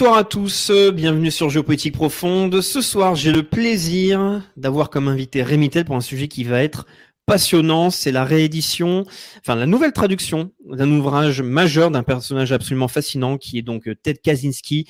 [0.00, 2.60] Bonsoir à tous, euh, bienvenue sur Géopolitique Profonde.
[2.60, 6.62] Ce soir, j'ai le plaisir d'avoir comme invité Rémi Tel pour un sujet qui va
[6.62, 6.86] être
[7.26, 7.90] passionnant.
[7.90, 9.06] C'est la réédition,
[9.40, 13.96] enfin la nouvelle traduction d'un ouvrage majeur d'un personnage absolument fascinant qui est donc euh,
[14.00, 14.86] Ted Kaczynski,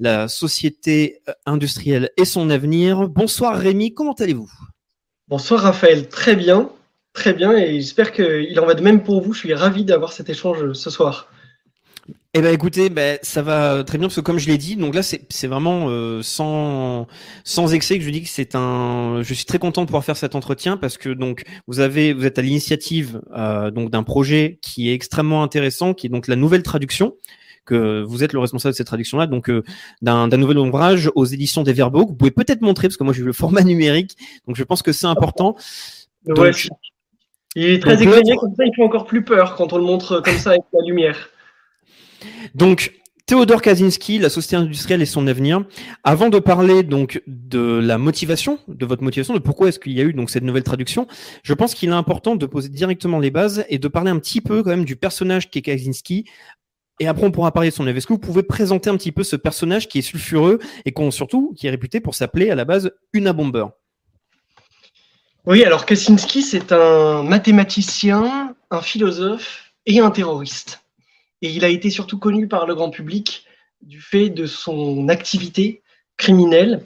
[0.00, 3.10] la société euh, industrielle et son avenir.
[3.10, 4.50] Bonsoir Rémi, comment allez-vous?
[5.28, 6.70] Bonsoir Raphaël, très bien,
[7.12, 9.34] très bien, et j'espère qu'il en va de même pour vous.
[9.34, 11.28] Je suis ravi d'avoir cet échange ce soir.
[12.38, 14.94] Eh ben écoutez, ben, ça va très bien parce que comme je l'ai dit, donc
[14.94, 17.06] là c'est c'est vraiment euh, sans
[17.44, 19.22] sans excès que je dis que c'est un.
[19.22, 22.26] Je suis très content de pouvoir faire cet entretien parce que donc vous avez vous
[22.26, 26.36] êtes à l'initiative euh, donc d'un projet qui est extrêmement intéressant, qui est donc la
[26.36, 27.14] nouvelle traduction
[27.64, 29.64] que vous êtes le responsable de cette traduction-là, donc euh,
[30.02, 33.04] d'un d'un nouvel ouvrage aux éditions des Verbaux que vous pouvez peut-être montrer parce que
[33.04, 34.14] moi j'ai le format numérique,
[34.46, 35.56] donc je pense que c'est important.
[36.26, 36.50] Donc, Ouais,
[37.54, 40.20] il est très éclairé, comme ça il fait encore plus peur quand on le montre
[40.20, 41.30] comme ça avec la lumière.
[42.54, 42.92] Donc,
[43.26, 45.64] Théodore Kaczynski, la société industrielle et son avenir.
[46.04, 50.00] Avant de parler donc de la motivation, de votre motivation, de pourquoi est-ce qu'il y
[50.00, 51.08] a eu donc cette nouvelle traduction,
[51.42, 54.40] je pense qu'il est important de poser directement les bases et de parler un petit
[54.40, 56.24] peu quand même du personnage qui est Kaczynski.
[57.00, 57.98] Et après, on pourra parler de son œuvre.
[57.98, 61.52] Est-ce que vous pouvez présenter un petit peu ce personnage qui est sulfureux et surtout
[61.56, 63.66] qui est réputé pour s'appeler à la base Una Bomber?
[65.46, 70.85] Oui, alors Kaczynski, c'est un mathématicien, un philosophe et un terroriste.
[71.42, 73.44] Et il a été surtout connu par le grand public
[73.82, 75.82] du fait de son activité
[76.16, 76.82] criminelle,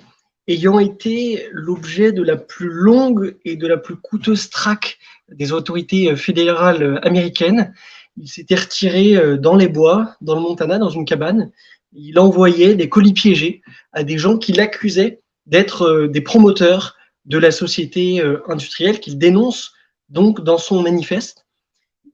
[0.49, 6.17] ayant été l'objet de la plus longue et de la plus coûteuse traque des autorités
[6.17, 7.73] fédérales américaines.
[8.17, 11.53] Il s'était retiré euh, dans les bois, dans le Montana, dans une cabane.
[11.93, 13.63] Il envoyait des colis piégés
[13.93, 19.19] à des gens qui l'accusaient d'être euh, des promoteurs de la société euh, industrielle qu'il
[19.19, 19.73] dénonce
[20.09, 21.40] donc dans son manifeste.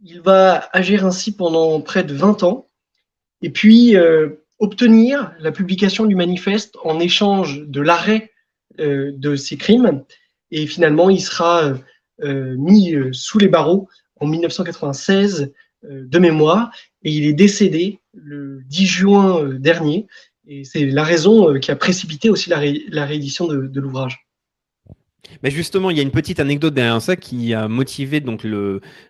[0.02, 2.68] Il va agir ainsi pendant près de 20 ans
[3.42, 8.32] et puis euh, obtenir la publication du manifeste en échange de l'arrêt
[8.80, 10.04] euh, de ses crimes.
[10.50, 11.74] Et finalement, il sera
[12.22, 13.88] euh, mis sous les barreaux
[14.20, 15.52] en 1996
[15.84, 16.70] euh, de mémoire
[17.02, 20.06] et il est décédé le 10 juin dernier.
[20.46, 24.25] Et c'est la raison qui a précipité aussi la, ré- la réédition de l'ouvrage.
[25.42, 28.46] Mais justement, il y a une petite anecdote derrière ça qui a motivé donc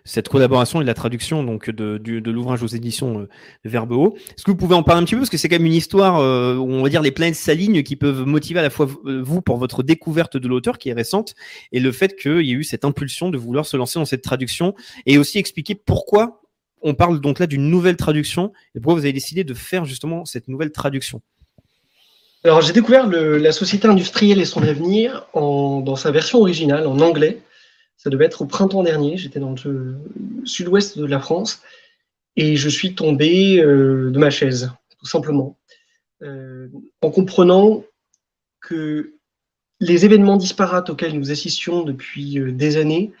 [0.03, 3.29] cette collaboration et la traduction donc de, l'ouvrage aux éditions euh,
[3.65, 4.15] Verbeo.
[4.15, 5.21] Est-ce que vous pouvez en parler un petit peu?
[5.21, 7.83] Parce que c'est quand même une histoire euh, où on va dire les planètes s'alignent
[7.83, 10.93] qui peuvent motiver à la fois euh, vous pour votre découverte de l'auteur qui est
[10.93, 11.35] récente
[11.71, 14.21] et le fait qu'il y ait eu cette impulsion de vouloir se lancer dans cette
[14.21, 14.75] traduction
[15.05, 16.41] et aussi expliquer pourquoi
[16.81, 20.25] on parle donc là d'une nouvelle traduction et pourquoi vous avez décidé de faire justement
[20.25, 21.21] cette nouvelle traduction.
[22.47, 26.97] Alors, j'ai découvert la société industrielle et son avenir en, dans sa version originale, en
[27.01, 27.41] anglais.
[27.97, 29.17] Ça devait être au printemps dernier.
[29.17, 29.97] J'étais dans le
[30.45, 31.61] sud-ouest de la France
[32.37, 35.57] et je suis tombé euh, de ma chaise, tout simplement,
[36.23, 36.69] Euh,
[37.01, 37.83] en comprenant
[38.59, 39.13] que
[39.79, 43.11] les événements disparates auxquels nous assistions depuis euh, des années,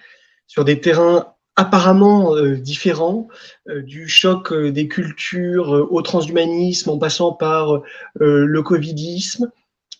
[0.47, 3.27] sur des terrains apparemment euh, différents,
[3.67, 7.81] euh, du choc euh, des cultures au transhumanisme, en passant par
[8.19, 9.51] le covidisme,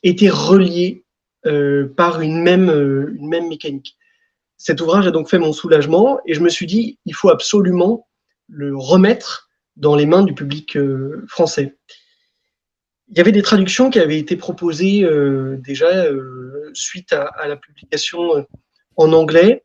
[0.04, 1.04] étaient reliés
[1.96, 2.70] par une même,
[3.48, 3.98] mécanique.
[4.58, 8.08] Cet ouvrage a donc fait mon soulagement et je me suis dit, il faut absolument
[8.50, 10.78] le remettre dans les mains du public
[11.28, 11.78] français.
[13.08, 15.08] Il y avait des traductions qui avaient été proposées
[15.60, 16.08] déjà
[16.74, 18.46] suite à, la publication
[18.98, 19.64] en anglais,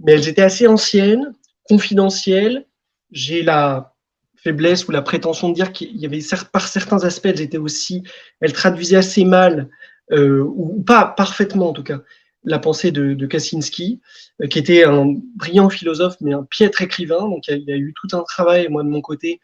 [0.00, 1.32] mais elles étaient assez anciennes,
[1.68, 2.66] confidentielles.
[3.10, 3.94] J'ai la
[4.36, 6.20] faiblesse ou la prétention de dire qu'il y avait
[6.52, 8.02] par certains aspects, elles étaient aussi,
[8.40, 9.70] elles traduisaient assez mal
[10.12, 12.00] euh, ou pas parfaitement en tout cas
[12.46, 14.02] la pensée de, Kaczynski,
[14.42, 17.20] euh, qui était un brillant philosophe mais un piètre écrivain.
[17.20, 19.40] Donc il y a, eu tout un travail moi de mon côté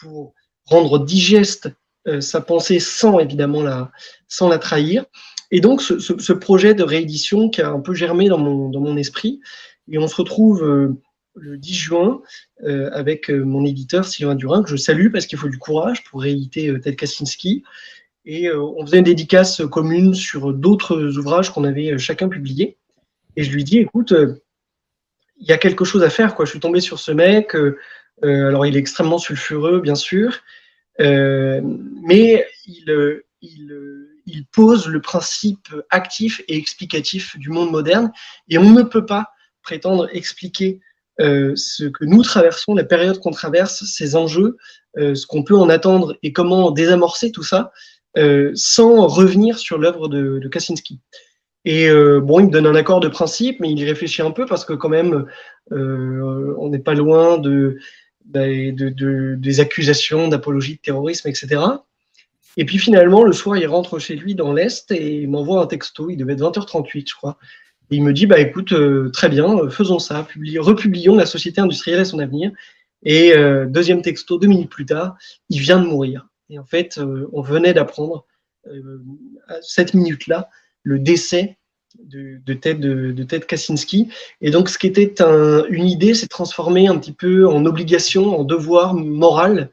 [0.00, 1.70] pour rendre digeste
[2.08, 3.92] euh, sa pensée sans évidemment la
[4.26, 5.04] sans la trahir.
[5.52, 8.68] Et donc ce, ce- ce projet de réédition qui a un peu germé dans mon
[8.68, 9.40] dans mon esprit
[9.90, 10.96] et on se retrouve euh,
[11.34, 12.22] le 10 juin
[12.92, 16.78] avec mon éditeur Sylvain Durin, que je salue parce qu'il faut du courage pour rééditer
[16.80, 17.62] Ted Kaczynski.
[18.26, 22.76] Et on faisait une dédicace commune sur d'autres ouvrages qu'on avait chacun publiés.
[23.36, 24.12] Et je lui dis, écoute,
[25.38, 26.34] il y a quelque chose à faire.
[26.34, 26.44] Quoi.
[26.44, 27.56] Je suis tombé sur ce mec.
[28.22, 30.40] alors, il est extrêmement sulfureux, bien sûr.
[30.98, 32.44] mais
[34.26, 38.12] il pose le principe actif et explicatif du monde moderne.
[38.48, 39.30] Et on ne peut pas
[39.62, 40.80] prétendre expliquer
[41.20, 44.56] euh, ce que nous traversons, la période qu'on traverse, ces enjeux,
[44.96, 47.72] euh, ce qu'on peut en attendre et comment désamorcer tout ça,
[48.16, 51.00] euh, sans revenir sur l'œuvre de, Kaczynski.
[51.66, 54.46] Et bon, il me donne un accord de principe, mais il y réfléchit un peu
[54.46, 55.26] parce que quand même,
[55.70, 57.76] on n'est pas loin de
[58.24, 61.60] des accusations d'apologie de terrorisme, etc.
[62.56, 65.66] Et puis finalement, le soir, il rentre chez lui dans l'Est et il m'envoie un
[65.66, 66.08] texto.
[66.08, 67.36] Il devait être 20h38, je crois.
[67.90, 70.26] Et il me dit, bah écoute, euh, très bien, euh, faisons ça,
[70.58, 72.52] republions la société industrielle et son avenir.
[73.02, 75.16] Et euh, deuxième texto, deux minutes plus tard,
[75.48, 76.28] il vient de mourir.
[76.50, 77.00] Et en fait,
[77.32, 78.26] on venait d'apprendre
[79.46, 80.50] à cette minute-là
[80.82, 81.58] le décès
[82.02, 84.08] de, de, Ted, Kaczynski.
[84.40, 85.14] Et donc, ce qui était
[85.68, 89.70] une idée s'est transformé un petit peu en obligation, en devoir moral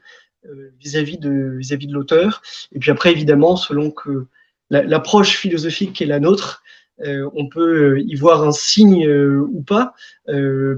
[0.78, 2.42] vis-à-vis de, vis-à-vis de l'auteur.
[2.72, 4.26] Et puis après, évidemment, selon que
[4.70, 6.62] l'approche philosophique qui est la nôtre,
[7.04, 9.94] euh, on peut y voir un signe euh, ou pas.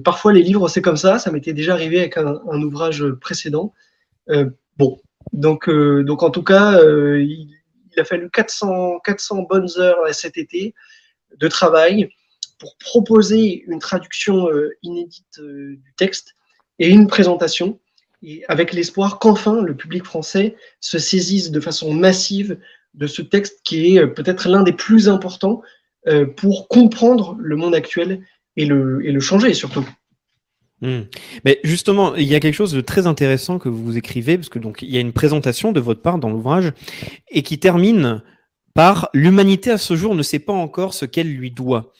[0.04, 1.18] parfois, les livres, c'est comme ça.
[1.18, 3.72] Ça m'était déjà arrivé avec un, ouvrage précédent.
[4.78, 5.00] bon,
[5.32, 7.48] donc, donc en tout cas, il,
[7.96, 10.74] a fallu 400, 400 bonnes heures cet été
[11.38, 12.08] de travail
[12.58, 14.48] pour proposer une traduction
[14.82, 16.34] inédite du texte
[16.78, 17.78] et une présentation
[18.22, 22.58] et avec l'espoir qu'enfin le public français se saisisse de façon massive
[22.94, 25.62] de ce texte qui est euh, peut-être l'un des plus importants
[26.06, 28.22] euh, pour comprendre le monde actuel
[28.56, 29.86] et le, changer surtout.
[30.80, 31.02] Hmm.
[31.44, 34.58] Mais justement, il y a quelque chose de très intéressant que vous écrivez, parce que
[34.58, 36.72] donc il y a une présentation de votre part dans l'ouvrage,
[37.30, 38.22] et qui termine
[38.74, 41.92] par l'humanité à ce jour ne sait pas encore ce qu'elle lui doit.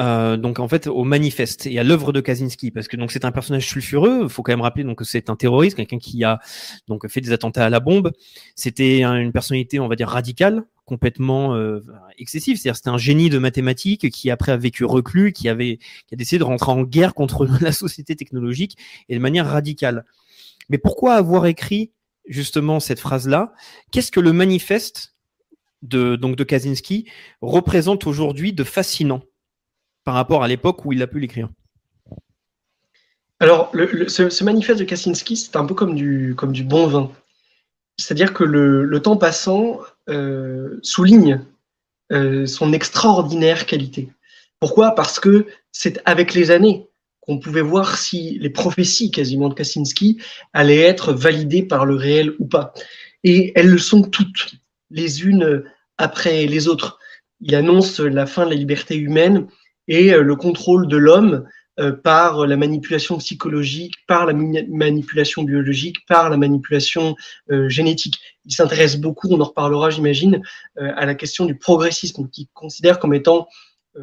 [0.00, 3.26] Euh, donc en fait au manifeste et à l'œuvre de Kaczynski parce que donc c'est
[3.26, 4.20] un personnage sulfureux.
[4.22, 6.38] Il faut quand même rappeler donc que c'est un terroriste, quelqu'un qui a
[6.88, 8.10] donc fait des attentats à la bombe.
[8.54, 11.80] C'était une personnalité on va dire radicale, complètement euh.
[12.26, 16.44] C'est-à-dire c'était un génie de mathématiques qui après a vécu reclus, qui a décidé de
[16.44, 18.76] rentrer en guerre contre la société technologique
[19.08, 20.04] et de manière radicale.
[20.68, 21.92] Mais pourquoi avoir écrit
[22.26, 23.52] justement cette phrase-là?
[23.92, 25.14] Qu'est-ce que le manifeste
[25.82, 27.06] de donc de Kaczynski
[27.40, 29.22] représente aujourd'hui de fascinant
[30.04, 31.48] par rapport à l'époque où il a pu l'écrire?
[33.38, 37.10] Alors, ce, manifeste de Kaczynski, c'est un peu comme du bon vin.
[38.00, 41.40] C'est-à-dire que le, temps passant euh, souligne
[42.12, 44.08] euh, son extraordinaire qualité.
[44.58, 44.94] Pourquoi?
[44.94, 46.88] Parce que c'est avec les années
[47.20, 50.18] qu'on pouvait voir si les prophéties quasiment de Kaczynski
[50.52, 52.72] allaient être validées par le réel ou pas.
[53.22, 54.54] Et elles le sont toutes,
[54.90, 55.62] les unes
[55.98, 56.98] après les autres.
[57.40, 59.46] Il annonce la fin de la liberté humaine
[59.88, 61.46] et euh, le contrôle de l'homme
[62.02, 67.16] par la manipulation psychologique, par la manipulation biologique, par la manipulation
[67.50, 68.18] euh, génétique.
[68.44, 70.42] Il s'intéresse beaucoup, on en reparlera j'imagine,
[70.78, 73.46] à la question du progressisme, qu'il considère comme étant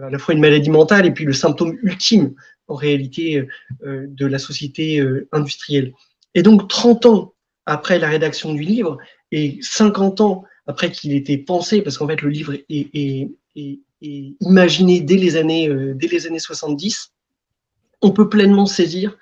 [0.02, 2.34] à la fois une maladie mentale et puis le symptôme ultime
[2.68, 3.48] en réalité
[3.82, 5.94] de la société industrielle.
[6.36, 7.34] Et donc 30 ans
[7.66, 8.98] après la rédaction du livre
[9.32, 13.80] et 50 ans après qu'il ait été pensé, parce qu'en fait le livre est, est,
[14.40, 17.14] imaginé dès les années, euh, dès les années 70,
[18.02, 19.18] on peut pleinement saisir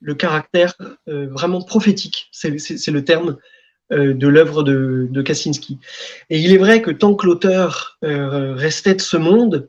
[0.00, 0.74] le caractère
[1.08, 3.38] euh, vraiment prophétique, c'est le terme
[3.90, 5.78] euh, de l'œuvre de, Kaczynski.
[6.30, 9.68] Et il est vrai que tant que l'auteur restait de ce monde,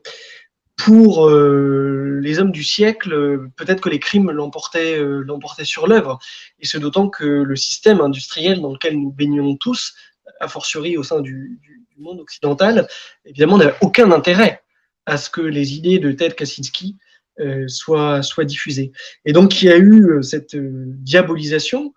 [0.76, 6.18] pour les hommes du siècle, peut-être que les crimes l'emportaient l'emportaient sur l'œuvre.
[6.58, 9.94] Et c'est d'autant que le système industriel dans lequel nous baignons tous,
[10.40, 12.88] a fortiori au sein du, du, monde occidental,
[13.26, 14.62] évidemment, n'a aucun intérêt
[15.04, 16.96] à ce que les idées de Ted Kaczynski
[17.40, 18.92] euh, soient, soient diffusées.
[19.24, 21.94] Et donc, il y a eu euh, cette euh, diabolisation,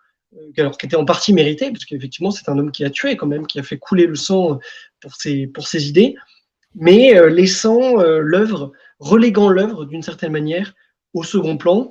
[0.57, 3.27] alors qui était en partie méritée, parce qu'effectivement, c'est un homme qui a tué quand
[3.27, 4.59] même, qui a fait couler le sang
[5.01, 6.15] pour ses, idées,
[6.73, 10.73] mais laissant l'œuvre, reléguant l'œuvre d'une certaine manière
[11.13, 11.89] au second plan.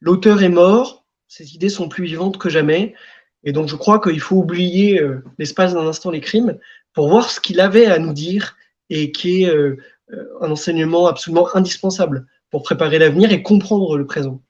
[0.00, 2.94] L'auteur est mort, ses idées sont plus vivantes que jamais,
[3.42, 5.02] et donc je crois qu'il faut oublier
[5.38, 6.58] l'espace d'un instant les crimes
[6.92, 8.56] pour voir ce qu'il avait à nous dire
[8.88, 9.50] et qui est
[10.40, 14.42] un enseignement absolument indispensable pour préparer l'avenir et comprendre le présent.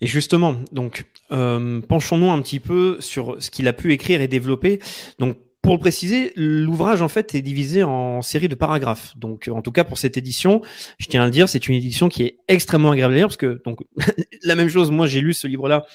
[0.00, 4.28] Et justement, donc, euh, penchons-nous un petit peu sur ce qu'il a pu écrire et
[4.28, 4.80] développer.
[5.18, 9.16] Donc, pour le préciser, l'ouvrage en fait est divisé en séries de paragraphes.
[9.16, 10.60] Donc, en tout cas pour cette édition,
[10.98, 13.36] je tiens à le dire, c'est une édition qui est extrêmement agréable à lire parce
[13.36, 13.80] que donc
[14.42, 14.90] la même chose.
[14.90, 15.86] Moi, j'ai lu ce livre-là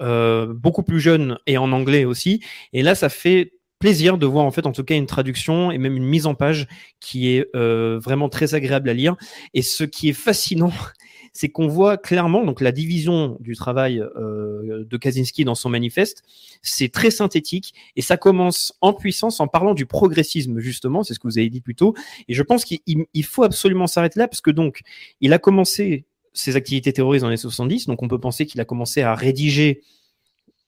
[0.00, 2.40] euh, beaucoup plus jeune et en anglais aussi,
[2.72, 5.78] et là, ça fait plaisir de voir en fait en tout cas une traduction et
[5.78, 6.66] même une mise en page
[7.00, 9.16] qui est euh, vraiment très agréable à lire.
[9.52, 10.72] Et ce qui est fascinant,
[11.32, 16.22] c'est qu'on voit clairement donc la division du travail euh, de Kaczynski dans son manifeste.
[16.62, 21.18] C'est très synthétique et ça commence en puissance en parlant du progressisme justement, c'est ce
[21.18, 21.94] que vous avez dit plus tôt.
[22.28, 24.80] Et je pense qu'il faut absolument s'arrêter là parce que donc
[25.20, 28.64] il a commencé ses activités terroristes dans les 70, donc on peut penser qu'il a
[28.64, 29.82] commencé à rédiger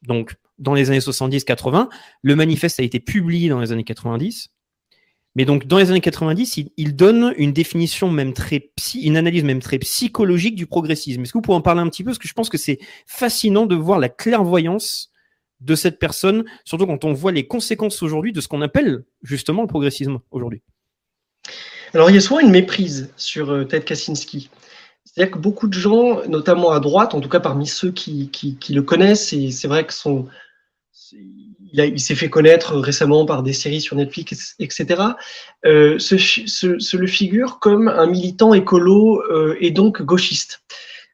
[0.07, 1.89] donc dans les années 70-80.
[2.23, 4.51] Le manifeste a été publié dans les années 90.
[5.35, 9.61] Mais donc, dans les années 90, il, donne une définition même très une analyse même
[9.61, 11.23] très psychologique du progressisme.
[11.23, 12.09] Est-ce que vous pouvez en parler un petit peu?
[12.09, 15.13] Parce que je pense que c'est fascinant de voir la clairvoyance
[15.61, 19.61] de cette personne, surtout quand on voit les conséquences aujourd'hui de ce qu'on appelle justement
[19.61, 20.63] le progressisme aujourd'hui.
[21.93, 24.49] Alors, il y a souvent une méprise sur euh, Ted Kaczynski.
[25.07, 28.83] C'est-à-dire que beaucoup de gens, notamment à droite, en tout cas parmi ceux qui, le
[28.83, 30.25] connaissent, et c'est vrai que s'est
[32.17, 35.03] fait connaître récemment par des séries sur Netflix, etc.,
[35.65, 40.63] euh, se, le figure comme un militant écolo euh, et donc gauchiste.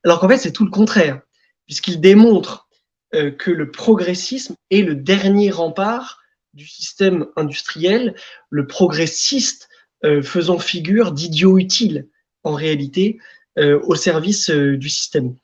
[0.05, 1.21] Alors qu'en fait, c'est tout le contraire,
[1.67, 2.69] puisqu'il démontre
[3.15, 6.19] euh, que le progressisme est le dernier rempart
[6.55, 8.15] du système industriel,
[8.51, 9.69] le progressiste
[10.25, 12.09] faisant figure d'idiot utile,
[12.43, 13.21] en réalité,
[13.59, 15.35] au service du système.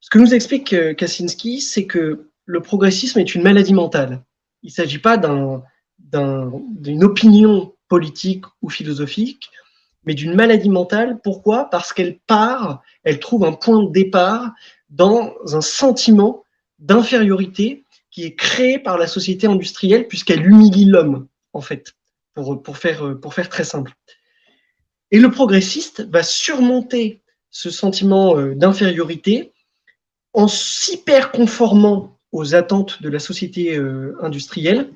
[0.00, 4.24] Ce que nous explique Kaczynski, c'est que le progressisme est une maladie mentale.
[4.62, 9.50] Il ne s'agit pas d'une opinion politique ou philosophique,
[10.04, 11.20] mais d'une maladie mentale.
[11.22, 11.68] Pourquoi?
[11.70, 14.52] Parce qu'elle part, elle trouve un point de départ
[14.88, 16.44] dans un sentiment
[16.78, 21.92] d'infériorité qui est créé par la société industrielle puisqu'elle humilie l'homme, en fait,
[22.34, 23.92] pour, pour, faire, pour faire très simple.
[25.10, 29.52] Et le progressiste va surmonter ce sentiment euh, d'infériorité
[30.32, 34.90] en s'hyper conformant aux attentes de la société euh, industrielle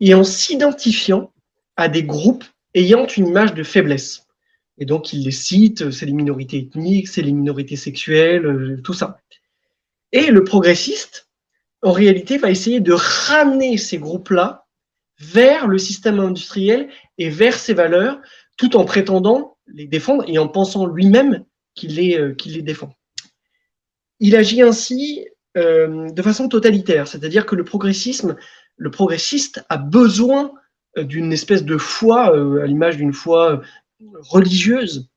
[0.00, 1.32] et en s'identifiant
[1.76, 2.44] à des groupes
[2.74, 4.26] ayant une image de faiblesse.
[4.78, 8.92] Et donc, il les cite, c'est les minorités ethniques, c'est les minorités sexuelles, euh, tout
[8.92, 9.18] ça.
[10.12, 11.28] Et le progressiste,
[11.82, 14.66] en réalité, va essayer de ramener ces groupes-là
[15.18, 18.20] vers le système industriel et vers ses valeurs,
[18.56, 21.44] tout en prétendant les défendre et en pensant lui-même
[21.82, 22.94] euh, qu'il les défend.
[24.20, 25.26] Il agit ainsi
[25.56, 28.36] euh, de façon totalitaire, c'est-à-dire que le progressisme,
[28.92, 30.52] progressiste a besoin
[30.96, 33.62] euh, d'une espèce de foi, à l'image d'une foi
[34.20, 35.08] religieuse,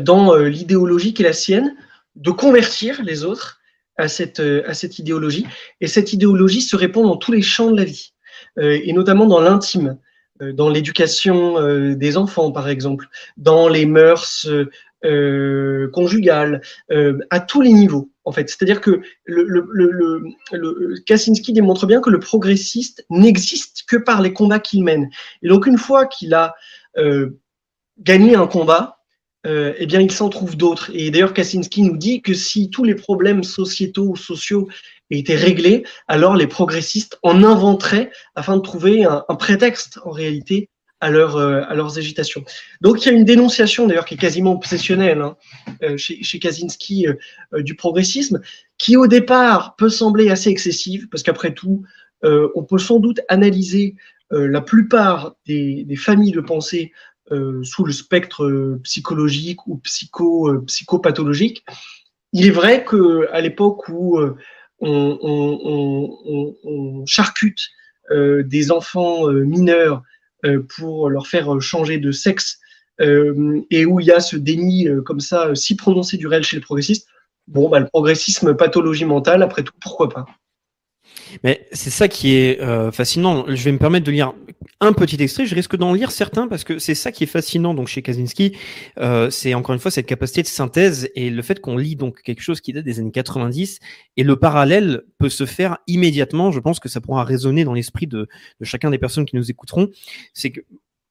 [0.00, 1.76] dans l'idéologie qui est la sienne,
[2.16, 3.60] de convertir les autres
[3.98, 5.46] à cette, à cette idéologie.
[5.82, 8.14] Et cette idéologie se répand dans tous les champs de la vie,
[8.56, 9.98] et notamment dans l'intime,
[10.40, 14.48] dans l'éducation des enfants, par exemple, dans les mœurs
[15.92, 16.60] conjugales,
[17.30, 18.48] à tous les niveaux en fait.
[18.48, 19.02] C'est-à-dire que
[21.06, 25.10] Kaczynski démontre bien que le progressiste n'existe que par les combats qu'il mène.
[25.42, 26.54] Et donc, une fois qu'il a
[26.96, 27.38] euh,
[27.98, 28.98] gagné un combat,
[29.46, 30.90] euh, eh bien, il s'en trouve d'autres.
[30.94, 34.68] Et d'ailleurs, Kaczynski nous dit que si tous les problèmes sociétaux ou sociaux
[35.10, 40.70] étaient réglés, alors les progressistes en inventeraient afin de trouver un prétexte, en réalité,
[41.04, 42.44] à, leur, euh, à leurs agitations.
[42.80, 45.36] Donc il y a une dénonciation d'ailleurs qui est quasiment obsessionnelle hein,
[45.82, 48.40] euh, chez, Kaczynski euh, du progressisme,
[48.78, 51.84] qui au départ peut sembler assez excessive, parce qu'après tout,
[52.22, 53.96] on peut sans doute analyser
[54.30, 56.90] la plupart des, familles de pensée
[57.62, 61.66] sous le spectre psychologique ou psycho, psychopathologique.
[62.32, 64.18] Il est vrai qu'à l'époque où
[64.80, 65.44] on,
[67.06, 67.68] charcute
[68.10, 70.02] des enfants mineurs
[70.76, 72.58] pour leur faire changer de sexe
[73.00, 76.44] euh, et où il y a ce déni euh, comme ça si prononcé du réel
[76.44, 77.08] chez le progressiste,
[77.48, 80.26] bon, bah, le progressisme, pathologie mentale, après tout, pourquoi pas
[81.42, 82.60] mais c'est ça qui est
[82.92, 83.44] fascinant.
[83.48, 84.32] Je vais me permettre de lire
[84.80, 85.46] un petit extrait.
[85.46, 88.56] Je risque d'en lire certains parce que c'est ça qui est fascinant donc chez Kaczynski.
[89.30, 92.42] c'est encore une fois cette capacité de synthèse et le fait qu'on lit donc quelque
[92.42, 93.78] chose qui date des années 90
[94.16, 96.52] et le parallèle peut se faire immédiatement.
[96.52, 98.28] Je pense que ça pourra résonner dans l'esprit de,
[98.62, 99.90] chacun des personnes qui nous écouteront.
[100.32, 100.60] C'est que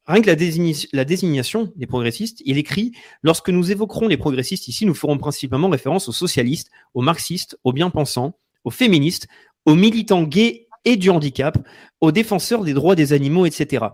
[0.06, 4.94] Rien que la, désignation des progressistes, il écrit Lorsque nous évoquerons les progressistes ici, nous
[4.94, 9.27] ferons principalement référence aux socialistes, aux marxistes, aux bien-pensants, aux féministes,
[9.65, 11.58] aux militants gays et du handicap,
[12.01, 13.86] aux défenseurs des droits des animaux, etc.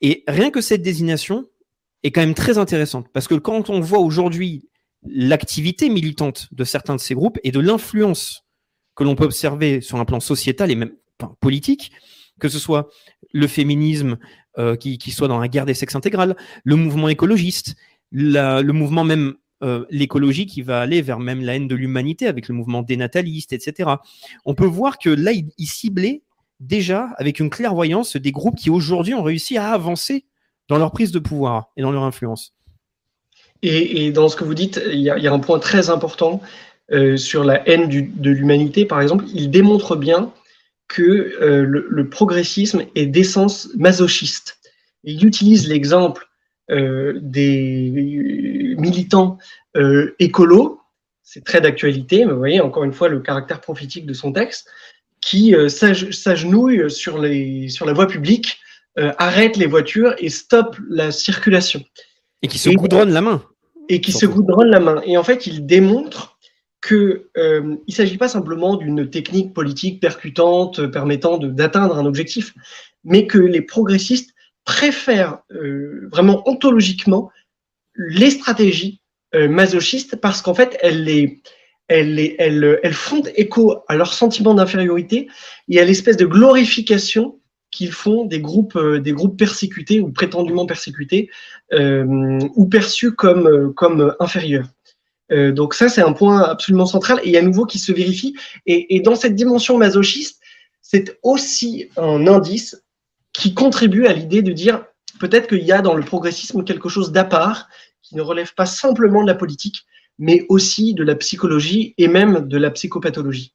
[0.00, 1.44] Et rien que cette désignation
[2.02, 4.68] est quand même très intéressante, parce que quand on voit aujourd'hui
[5.04, 8.44] l'activité militante de certains de ces groupes et de l'influence
[8.94, 10.92] que l'on peut observer sur un plan sociétal et même
[11.40, 11.92] politique,
[12.40, 12.88] que ce soit
[13.32, 14.18] le féminisme
[14.58, 17.74] euh, qui, soit dans la guerre des sexes intégrales, le mouvement écologiste,
[18.10, 22.48] le mouvement même euh, l'écologie qui va aller vers même la haine de l'humanité avec
[22.48, 23.90] le mouvement dénataliste, etc.
[24.44, 26.22] On peut voir que là, il, ciblait
[26.60, 30.24] déjà avec une clairvoyance des groupes qui aujourd'hui ont réussi à avancer
[30.68, 32.54] dans leur prise de pouvoir et dans leur influence.
[33.62, 36.40] Et, dans ce que vous dites, il y a, un point très important
[36.90, 39.24] euh, sur la haine de l'humanité, par exemple.
[39.32, 40.32] Il démontre bien
[40.88, 44.58] que euh, le, progressisme est d'essence masochiste.
[45.04, 46.28] Il utilise l'exemple
[46.68, 49.38] des militants
[49.76, 50.80] euh, écolos,
[51.22, 54.68] c'est très d'actualité, mais vous voyez encore une fois le caractère prophétique de son texte,
[55.20, 58.58] qui euh, s'agenouille sur, les, sur la voie publique,
[58.98, 61.82] euh, arrête les voitures et stoppe la circulation.
[62.42, 63.42] Et qui se et, goudronne la main.
[63.88, 65.00] Et qui se goudronne la main.
[65.06, 66.38] Et en fait, il démontre
[66.86, 72.52] qu'il euh, ne s'agit pas simplement d'une technique politique percutante permettant d'atteindre un objectif,
[73.04, 77.30] mais que les progressistes préfèrent euh, vraiment ontologiquement
[77.96, 79.00] les stratégies
[79.34, 81.40] euh, masochistes parce qu'en fait, elles, les,
[81.88, 85.28] elles, les, elles, elles font écho à leur sentiment d'infériorité
[85.68, 87.38] et à l'espèce de glorification
[87.70, 91.30] qu'ils font des groupes, euh, des groupes persécutés ou prétendument persécutés
[91.72, 94.68] euh, ou perçus comme, euh, comme inférieurs.
[95.32, 98.36] Euh, donc ça, c'est un point absolument central et à nouveau qui se vérifie.
[98.66, 100.40] Et, et dans cette dimension masochiste,
[100.82, 102.84] c'est aussi un indice
[103.32, 104.84] qui contribue à l'idée de dire
[105.20, 107.68] peut-être qu'il y a dans le progressisme quelque chose d'à part
[108.02, 109.86] qui ne relève pas simplement de la politique,
[110.18, 113.54] mais aussi de la psychologie et même de la psychopathologie.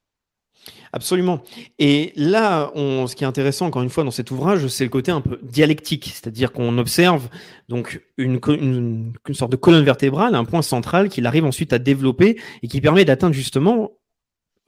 [0.94, 1.44] Absolument.
[1.80, 4.90] Et là, on, ce qui est intéressant, encore une fois, dans cet ouvrage, c'est le
[4.90, 7.28] côté un peu dialectique, c'est-à-dire qu'on observe
[7.68, 12.68] donc une, sorte de colonne vertébrale, un point central qu'il arrive ensuite à développer et
[12.68, 13.92] qui permet d'atteindre justement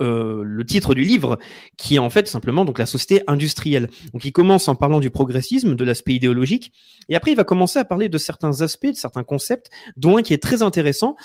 [0.01, 1.37] euh, le titre du livre,
[1.77, 3.89] qui est en fait simplement donc la société industrielle.
[4.13, 6.71] Donc il commence en parlant du progressisme, de l'aspect idéologique,
[7.09, 10.21] et après il va commencer à parler de certains aspects, de certains concepts, dont un
[10.21, 11.15] qui est très intéressant,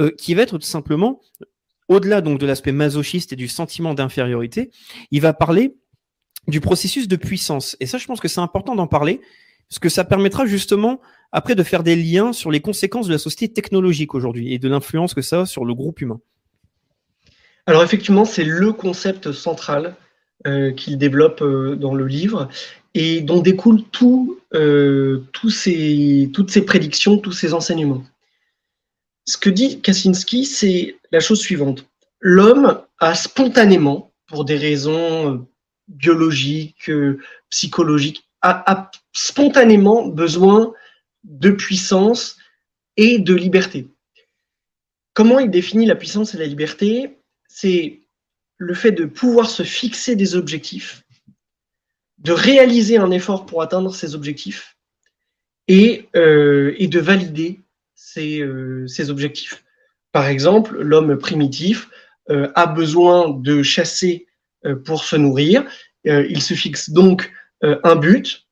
[0.00, 1.20] euh, qui va être tout simplement
[1.88, 4.70] au-delà donc de l'aspect masochiste et du sentiment d'infériorité,
[5.10, 5.76] il va parler
[6.48, 7.76] du processus de puissance.
[7.80, 9.20] Et ça, je pense que c'est important d'en parler,
[9.68, 11.00] parce que ça permettra justement
[11.32, 14.68] après de faire des liens sur les conséquences de la société technologique aujourd'hui et de
[14.68, 16.20] l'influence que ça a sur le groupe humain.
[17.66, 19.96] Alors effectivement, c'est le concept central
[20.46, 22.48] euh, qu'il développe euh, dans le livre
[22.94, 28.04] et dont découlent tout, euh, toutes ces prédictions, tous ces enseignements.
[29.24, 31.86] Ce que dit Kaczynski, c'est la chose suivante.
[32.20, 35.46] L'homme a spontanément, pour des raisons
[35.88, 36.90] biologiques,
[37.50, 40.72] psychologiques, a spontanément besoin
[41.24, 42.36] de puissance
[42.96, 43.88] et de liberté.
[45.14, 47.15] Comment il définit la puissance et la liberté?
[47.58, 48.00] C'est
[48.58, 51.04] le fait de pouvoir se fixer des objectifs,
[52.18, 54.76] de réaliser un effort pour atteindre ces objectifs
[55.66, 57.60] et, euh, de valider
[57.94, 59.64] ces, euh, ces objectifs.
[60.12, 61.88] Par exemple, l'homme primitif
[62.28, 64.26] euh, a besoin de chasser
[64.84, 65.64] pour se nourrir.
[66.04, 68.48] Il se fixe donc un but,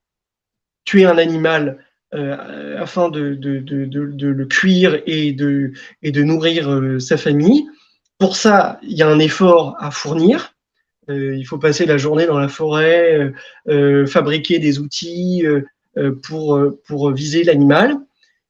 [0.87, 7.67] tuer un animal afin de, le cuire et de nourrir sa famille.
[8.24, 10.54] Pour ça, il y a un effort à fournir.
[11.08, 13.34] il faut passer la journée dans la forêt,
[14.06, 15.44] fabriquer des outils
[16.22, 17.98] pour, pour viser l'animal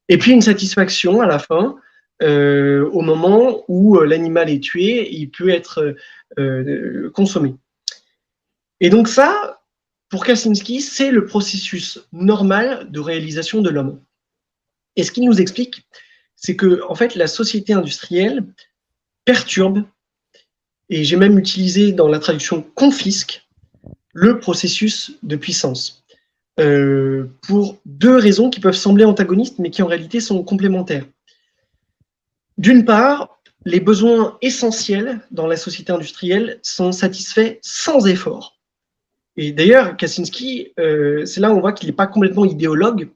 [0.08, 1.74] et puis une satisfaction à la fin,
[2.22, 5.96] euh, au moment où euh, l'animal est tué, il peut être
[6.38, 7.56] euh, consommé.
[8.78, 9.60] Et donc ça,
[10.08, 14.00] pour Kaczynski, c'est le processus normal de réalisation de l'homme.
[14.94, 15.84] Et ce qu'il nous explique,
[16.36, 18.44] c'est que en fait, la société industrielle
[19.24, 19.84] perturbe,
[20.90, 23.46] et j'ai même utilisé dans la traduction confisque,
[24.12, 26.04] le processus de puissance.
[26.60, 31.04] Euh, pour deux raisons qui peuvent sembler antagonistes, mais qui en réalité sont complémentaires.
[32.58, 38.60] D'une part, les besoins essentiels dans la société industrielle sont satisfaits sans effort.
[39.36, 43.10] Et d'ailleurs, Kaczynski, euh, c'est là où on voit qu'il n'est pas complètement idéologue.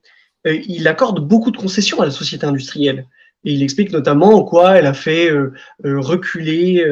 [0.47, 3.07] Euh, il accorde beaucoup de concessions à la société industrielle.
[3.43, 5.53] Il explique notamment en quoi elle a fait euh,
[5.85, 6.85] euh reculer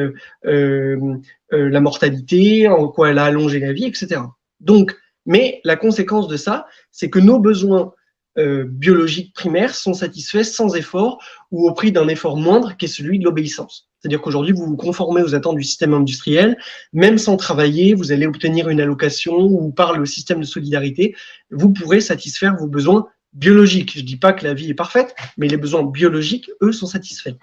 [0.44, 4.20] la mortalité, en quoi elle a allongé la vie, etc.
[4.60, 7.92] Donc, mais la conséquence de ça, c'est que nos besoins
[8.38, 11.18] euh, biologiques primaires sont satisfaits sans effort
[11.50, 13.88] ou au prix d'un effort moindre qui est celui de l'obéissance.
[13.98, 16.56] C'est-à-dire qu'aujourd'hui, vous vous conformez aux attentes du système industriel,
[16.92, 21.16] même sans travailler, vous allez obtenir une allocation ou par le système de solidarité,
[21.50, 23.92] vous pourrez satisfaire vos besoins biologiques.
[23.94, 26.86] Je ne dis pas que la vie est parfaite, mais les besoins biologiques, eux, sont
[26.86, 27.36] satisfaits.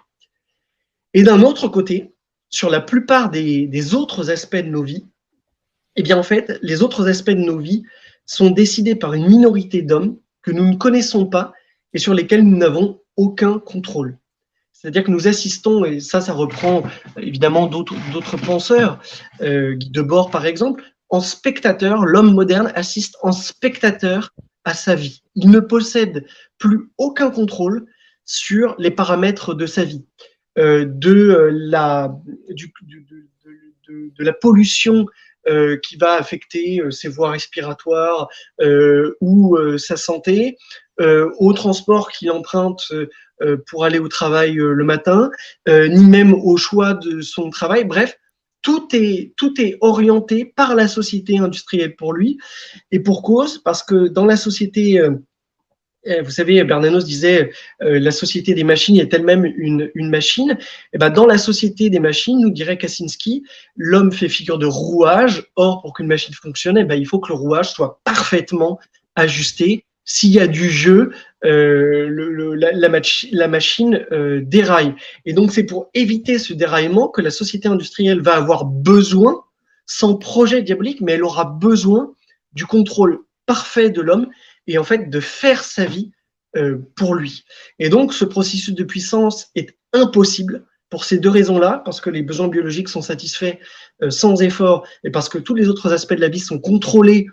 [1.13, 2.13] Et d'un autre côté,
[2.49, 5.05] sur la plupart des, autres aspects de nos vies,
[5.95, 7.83] eh bien, en fait, les autres aspects de nos vies
[8.25, 11.53] sont décidés par une minorité d'hommes que nous ne connaissons pas
[11.93, 14.17] et sur lesquels nous n'avons aucun contrôle.
[14.73, 16.83] C'est-à-dire que nous assistons, et ça, ça reprend
[17.17, 18.99] évidemment d'autres penseurs,
[19.41, 24.31] euh, Guy Debord par exemple, en spectateur, l'homme moderne assiste en spectateur
[24.65, 25.21] à sa vie.
[25.35, 26.25] Il ne possède
[26.57, 27.85] plus aucun contrôle
[28.25, 30.03] sur les paramètres de sa vie,
[30.57, 32.09] euh, de, euh,
[33.87, 35.05] de, la pollution
[35.47, 38.27] euh, qui va affecter ses voies respiratoires
[39.21, 40.57] ou sa santé,
[40.99, 42.91] au transport qu'il emprunte
[43.67, 45.29] pour aller au travail le matin,
[45.67, 47.83] ni même au choix de son travail.
[47.83, 48.17] Bref,
[48.65, 52.37] tout est, orienté par la société industrielle pour lui,
[52.91, 54.99] et pour cause, parce que dans la société
[56.05, 57.51] eh, vous savez, Bernanos disait
[57.81, 60.51] euh, la société des machines est elle-même une, une machine.
[60.51, 63.43] Et eh ben, dans la société des machines, nous dirait Kaczynski,
[63.75, 65.47] l'homme fait figure de rouage.
[65.55, 68.79] Or, pour qu'une machine fonctionne, eh ben, il faut que le rouage soit parfaitement
[69.15, 69.85] ajusté.
[70.07, 71.11] S'il y a du jeu,
[71.45, 72.55] euh,
[73.31, 74.95] la, machine euh, déraille.
[75.25, 79.43] Et donc, c'est pour éviter ce déraillement que la société industrielle va avoir besoin,
[79.85, 82.13] sans projet diabolique, mais elle aura besoin
[82.53, 84.29] du contrôle parfait de l'homme
[84.65, 86.11] et en fait de faire sa vie
[86.55, 87.43] euh, pour lui.
[87.77, 92.23] Et donc ce processus de puissance est impossible pour ces deux raisons-là, parce que les
[92.23, 93.57] besoins biologiques sont satisfaits
[94.09, 97.27] sans effort et parce que tous les autres aspects de la vie sont contrôlés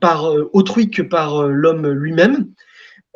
[0.00, 2.48] par autrui que par l'homme lui-même.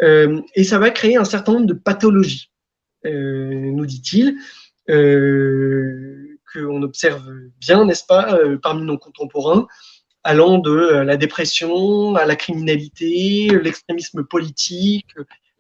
[0.01, 2.51] Et ça va créer un certain nombre de pathologies,
[3.05, 4.37] nous dit-il,
[4.87, 7.23] qu'on observe
[7.61, 9.67] bien, n'est-ce pas, parmi nos contemporains,
[10.29, 15.07] allant de euh, la dépression à la criminalité, l'extrémisme politique,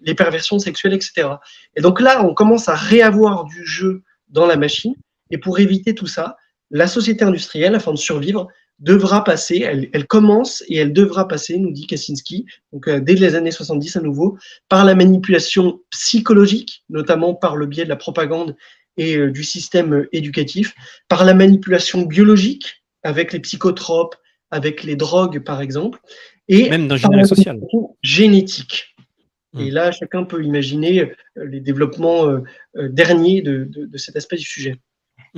[0.00, 1.28] les perversions sexuelles, etc.
[1.74, 4.94] Et donc là, on commence à réavoir du jeu dans la machine.
[5.30, 6.36] Et pour éviter tout ça,
[6.70, 9.58] la société industrielle, afin de survivre, devra passer,
[9.92, 13.96] elle, commence et elle devra passer, nous dit Kaczynski, donc euh, dès les années 70
[13.96, 14.38] à nouveau,
[14.68, 18.56] par la manipulation psychologique, notamment par le biais de la propagande
[18.96, 20.74] et euh, du système éducatif,
[21.08, 24.16] par la manipulation biologique avec les psychotropes,
[24.50, 25.98] avec les drogues, par exemple,
[26.48, 27.60] et même d'ingénierie sociale.
[28.02, 28.94] Génétique.
[29.58, 29.74] Et hmm.
[29.74, 32.40] là, chacun peut imaginer euh, les développements euh,
[32.76, 34.76] euh, derniers de, de, cet aspect du sujet.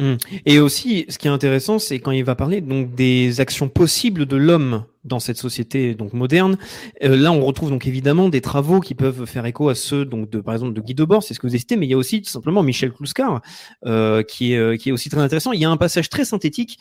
[0.00, 0.16] Hmm.
[0.46, 4.24] Et aussi, ce qui est intéressant, c'est quand il va parler donc des actions possibles
[4.24, 6.56] de l'homme dans cette société donc moderne.
[7.02, 10.40] là, on retrouve donc évidemment des travaux qui peuvent faire écho à ceux donc de
[10.40, 11.98] par exemple de Guy Debord, c'est ce que vous avez cité, mais il y a
[11.98, 13.42] aussi tout simplement Michel Kluskar
[13.84, 15.52] euh, qui est qui est aussi très intéressant.
[15.52, 16.78] Il y a un passage très synthétique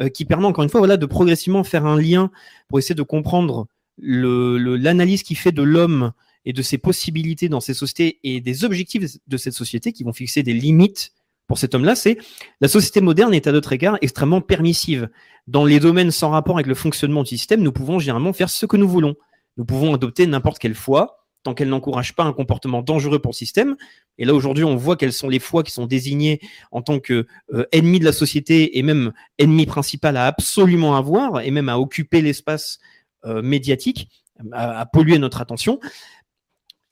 [0.00, 2.30] euh, qui permet encore une fois voilà, de progressivement faire un lien
[2.68, 3.66] pour essayer de comprendre
[3.98, 6.12] l'analyse le, qui fait de l'homme
[6.44, 10.12] et de ses possibilités dans ces sociétés et des objectifs de cette société qui vont
[10.12, 11.12] fixer des limites
[11.50, 12.16] pour cet homme-là, c'est
[12.60, 15.08] la société moderne est à d'autres égards extrêmement permissive.
[15.48, 18.66] Dans les domaines sans rapport avec le fonctionnement du système, nous pouvons généralement faire ce
[18.66, 19.16] que nous voulons.
[19.56, 23.34] Nous pouvons adopter n'importe quelle foi, tant qu'elle n'encourage pas un comportement dangereux pour le
[23.34, 23.74] système.
[24.16, 26.38] Et là, aujourd'hui, on voit quelles sont les fois qui sont désignées
[26.70, 31.40] en tant que euh, ennemis de la société et même ennemis principal à absolument avoir
[31.40, 32.78] et même à occuper l'espace
[33.24, 34.08] euh, médiatique,
[34.52, 35.80] à, polluer notre attention.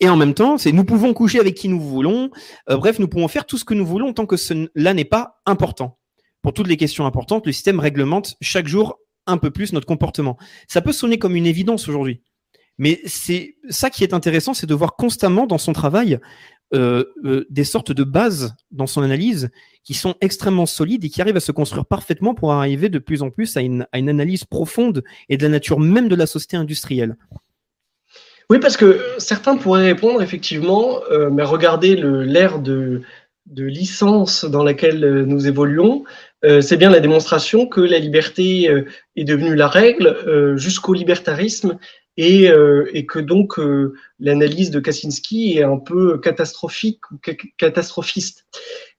[0.00, 2.30] Et en même temps, c'est nous pouvons coucher avec qui nous voulons.
[2.70, 5.40] Euh, bref, nous pouvons faire tout ce que nous voulons tant que cela n'est pas
[5.44, 5.98] important.
[6.42, 10.38] Pour toutes les questions importantes, le système réglemente chaque jour un peu plus notre comportement.
[10.68, 12.22] Ça peut sonner comme une évidence aujourd'hui.
[12.78, 16.20] Mais c'est ça qui est intéressant, c'est de voir constamment dans son travail
[16.74, 19.50] euh, euh, des sortes de bases dans son analyse
[19.82, 23.22] qui sont extrêmement solides et qui arrivent à se construire parfaitement pour arriver de plus
[23.22, 26.26] en plus à une, à une analyse profonde et de la nature même de la
[26.26, 27.16] société industrielle.
[28.50, 33.02] Oui, parce que certains pourraient répondre effectivement, euh, mais regardez l'ère de,
[33.46, 36.04] de licence dans laquelle nous évoluons,
[36.44, 38.84] euh, c'est bien la démonstration que la liberté euh,
[39.16, 41.78] est devenue la règle euh, jusqu'au libertarisme
[42.16, 42.50] et,
[42.94, 43.60] et, que donc
[44.18, 47.20] l'analyse de Kaczynski est un peu catastrophique ou
[47.56, 48.44] catastrophiste.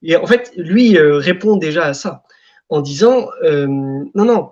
[0.02, 2.24] Et en fait, lui répond déjà à ça
[2.70, 4.52] en disant non, non,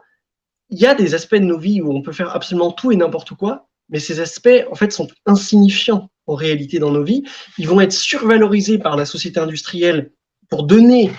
[0.69, 2.97] il y a des aspects de nos vies où on peut faire absolument tout et
[2.97, 7.23] n'importe quoi, mais ces aspects en fait sont insignifiants en réalité dans nos vies.
[7.57, 10.11] Ils vont être survalorisés par la société industrielle
[10.49, 11.11] pour donner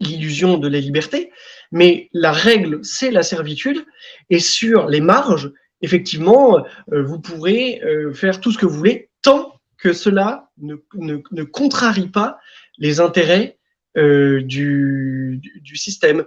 [0.00, 1.30] l'illusion de la liberté,
[1.72, 3.84] mais la règle, c'est la servitude,
[4.30, 9.10] et sur les marges, effectivement, euh, vous pourrez euh, faire tout ce que vous voulez,
[9.22, 12.38] tant que cela ne, ne, contrarie pas
[12.78, 13.58] les intérêts
[13.96, 16.24] euh, du, du, système.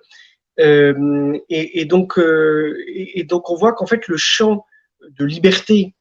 [0.57, 4.65] Et, donc, et, donc, on voit qu'en fait, le champ
[5.17, 5.93] de liberté,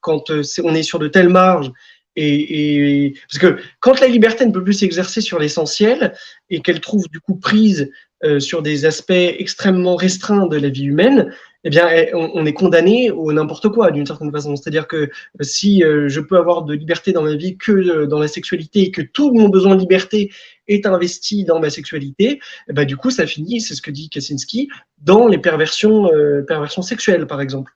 [0.00, 0.30] quand
[0.62, 1.72] on est sur de telles marges
[2.16, 6.14] et, parce que quand la liberté ne peut plus s'exercer sur l'essentiel
[6.50, 7.90] et qu'elle trouve du coup prise
[8.38, 11.32] sur des aspects extrêmement restreints de la vie humaine,
[11.64, 14.54] eh bien, eh, on, est condamné au n'importe quoi d'une certaine façon.
[14.54, 18.82] C'est-à-dire que si je peux avoir de liberté dans ma vie que dans la sexualité
[18.82, 20.30] et que tout mon besoin de liberté
[20.68, 24.10] est investi dans ma sexualité, eh ben, du coup, ça finit, c'est ce que dit
[24.10, 26.10] Kaczynski, dans les perversions,
[26.46, 27.72] perversions sexuelles, par exemple.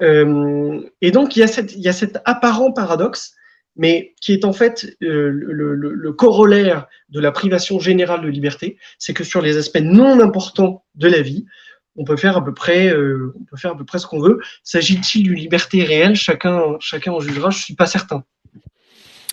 [0.00, 3.34] et donc, il y, a cet apparent paradoxe
[3.76, 9.14] mais qui est en fait euh, le, corollaire de la privation générale de liberté, c'est
[9.14, 11.46] que sur les aspects non importants de la vie,
[12.00, 14.20] on peut faire à peu près, euh, on peut faire à peu près ce qu'on
[14.20, 14.40] veut.
[14.64, 16.16] S'agit-il d'une liberté réelle?
[16.16, 17.50] Chacun, chacun en jugera.
[17.50, 18.24] Je suis pas certain.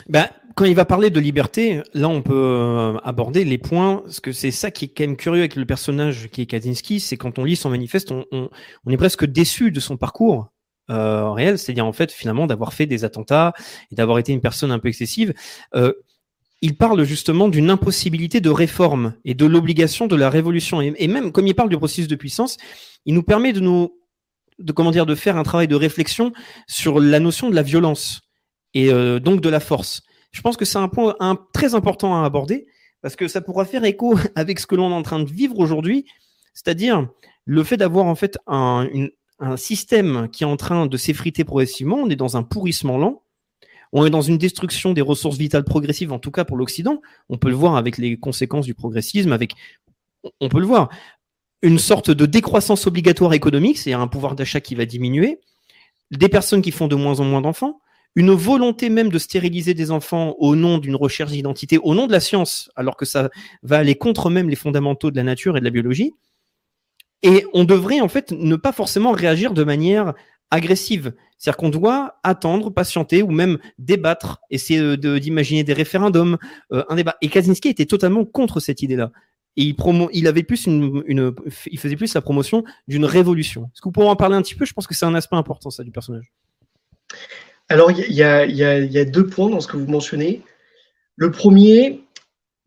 [0.10, 4.20] Ben, quand il va parler de liberté, là, on peut euh, aborder les points, parce
[4.20, 7.16] que c'est ça qui est quand même curieux avec le personnage qui est Kaczynski, c'est
[7.16, 8.50] quand on lit son manifeste, on,
[8.90, 10.50] est presque déçu de son parcours
[10.90, 13.54] euh, réel, c'est-à-dire en fait finalement d'avoir fait des attentats
[13.92, 15.34] et d'avoir été une personne un peu excessive.
[16.62, 20.82] Il parle justement d'une impossibilité de réforme et de l'obligation de la révolution.
[20.82, 22.58] Et, même comme il parle du processus de puissance,
[23.06, 23.96] il nous permet de nous,
[24.60, 26.34] de comment dire, de faire un travail de réflexion
[26.68, 28.22] sur la notion de la violence
[28.74, 30.02] et euh, donc de la force.
[30.32, 31.16] Je pense que c'est un point
[31.54, 32.66] très important à aborder
[33.02, 35.60] parce que ça pourra faire écho avec ce que l'on est en train de vivre
[35.60, 36.06] aujourd'hui,
[36.54, 37.08] c'est-à-dire
[37.46, 38.88] le fait d'avoir en fait un,
[39.40, 43.22] un système qui est en train de s'effriter progressivement, on est dans un pourrissement lent,
[43.98, 47.02] on est dans une destruction des ressources vitales progressives, en tout cas pour l'Occident.
[47.30, 49.54] On peut le voir avec les conséquences du progressisme, avec,
[50.40, 50.90] on peut le voir,
[51.64, 55.40] une sorte de décroissance obligatoire économique, c'est un pouvoir d'achat qui va diminuer,
[56.12, 57.80] des personnes qui font de moins en moins d'enfants,
[58.16, 62.12] une volonté même de stériliser des enfants au nom d'une recherche d'identité, au nom de
[62.12, 63.30] la science, alors que ça
[63.64, 66.14] va aller contre même les fondamentaux de la nature et de la biologie.
[67.24, 70.14] Et on devrait en fait ne pas forcément réagir de manière
[70.52, 71.14] agressive.
[71.38, 76.38] C'est-à-dire qu'on doit attendre, patienter ou même débattre, essayer d'imaginer des référendums,
[76.72, 77.16] euh, un débat.
[77.22, 79.12] Et Kaczynski était totalement contre cette idée-là.
[79.56, 83.64] Il, avait plus il faisait plus la promotion d'une révolution.
[83.74, 84.66] Est-ce que vous pourrez en parler un petit peu?
[84.66, 86.32] Je pense que c'est un aspect important ça du personnage.
[87.68, 90.44] Alors il y a, deux points dans ce que vous mentionnez.
[91.16, 92.04] Le premier,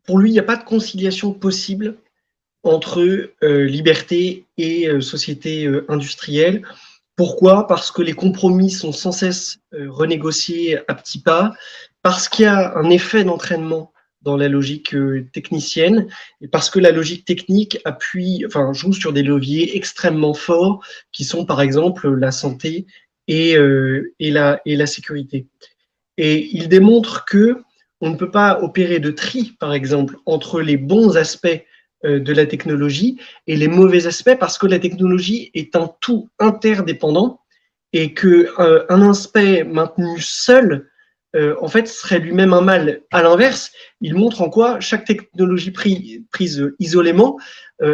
[0.05, 1.97] pour lui, il n'y a pas de conciliation possible
[2.65, 6.63] entre euh, liberté et euh, société industrielle.
[7.21, 7.67] Pourquoi?
[7.67, 11.53] Parce que les compromis sont sans cesse renégociés à petits pas,
[12.01, 14.97] parce qu'il y a un effet d'entraînement dans la logique
[15.31, 16.09] technicienne,
[16.41, 21.25] et parce que la logique technique appuie, enfin, joue sur des leviers extrêmement forts, qui
[21.25, 22.87] sont par exemple la santé
[23.29, 25.47] et, et, la, et la sécurité.
[26.17, 27.59] Et il démontre que
[28.01, 31.70] on ne peut pas opérer de tri, par exemple, entre les bons aspects euh,
[32.05, 37.41] de la technologie et les mauvais aspects parce que la technologie est un tout interdépendant
[37.93, 40.89] et que euh, un aspect maintenu seul
[41.37, 43.03] euh, en fait serait lui-même un mal.
[43.13, 47.39] À l'inverse, il montre en quoi chaque technologie prise isolément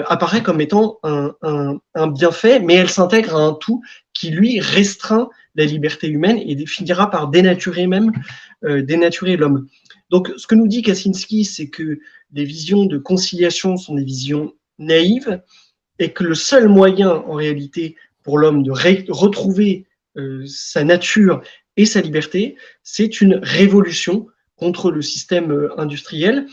[0.06, 1.32] apparaît comme étant un,
[1.94, 3.82] un, bienfait, mais elle s'intègre à un tout
[4.14, 8.10] qui lui restreint la liberté humaine et finira par dénaturer même
[8.62, 9.68] dénaturer l'homme.
[10.10, 12.00] Donc, ce que nous dit Kaczynski, c'est que
[12.32, 15.40] les visions de conciliation sont des visions naïves
[15.98, 18.72] et que le seul moyen, en réalité, pour l'homme de
[19.10, 19.86] retrouver
[20.16, 21.42] euh, sa nature
[21.76, 26.46] et sa liberté, c'est une révolution contre le système euh, industriel,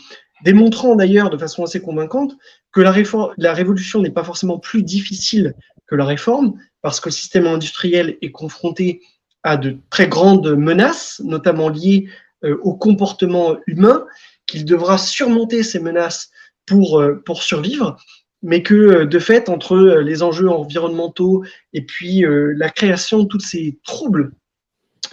[0.44, 2.36] démontrant d'ailleurs de façon assez convaincante
[2.72, 2.92] que la,
[3.52, 5.54] révolution n'est pas forcément plus difficile
[5.86, 9.00] que la réforme, parce que le système industriel est confronté
[9.42, 12.08] à de très grandes menaces, notamment liées
[12.44, 14.06] euh, au comportement humain,
[14.46, 16.30] qu'il devra surmonter ces menaces
[16.66, 17.96] pour, euh, survivre,
[18.42, 23.40] mais que euh, de fait, entre les enjeux environnementaux et puis la création de tous
[23.40, 24.32] ces troubles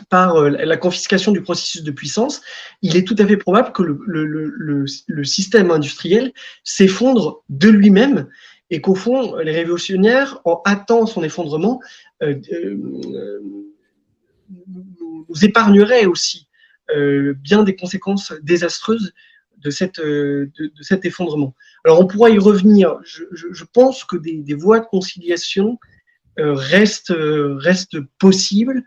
[0.10, 2.42] par la confiscation du processus de puissance,
[2.82, 8.28] il est tout à fait probable que le, système industriel s'effondre de lui-même
[8.70, 11.82] et qu'au fond, les révolutionnaires, en hâtant son effondrement,
[15.30, 16.48] nous épargneraient aussi.
[16.48, 16.51] euh,
[17.36, 19.14] bien des conséquences désastreuses
[19.64, 21.56] de, cette, euh, de, cet effondrement.
[21.86, 23.00] Alors on pourra y revenir.
[23.04, 25.80] Je, pense que des, voies de conciliation
[26.40, 28.84] euh, restent, restent possibles,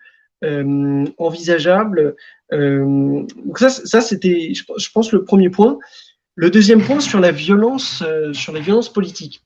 [1.16, 2.16] envisageables.
[2.52, 5.78] donc ça, c'était, je, pense, le premier point.
[6.34, 8.02] Le deuxième point sur la violence,
[8.34, 9.42] sur la violence politique.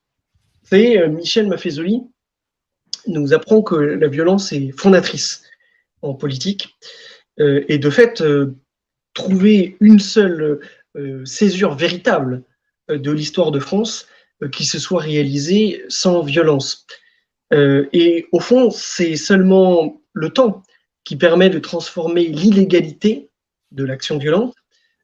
[0.65, 2.03] Savez, Michel Maffezoli
[3.07, 5.45] nous apprend que la violence est fondatrice
[6.03, 6.77] en politique.
[7.41, 8.55] Euh, et de fait, euh,
[9.15, 10.61] trouver une seule
[10.97, 12.43] euh, césure véritable
[12.89, 14.07] de l'histoire de France
[14.51, 16.87] qui se soit réalisée sans violence.
[17.53, 20.63] et au fond, c'est seulement le temps
[21.05, 23.29] qui permet de transformer l'illégalité
[23.73, 24.55] de l'action violente,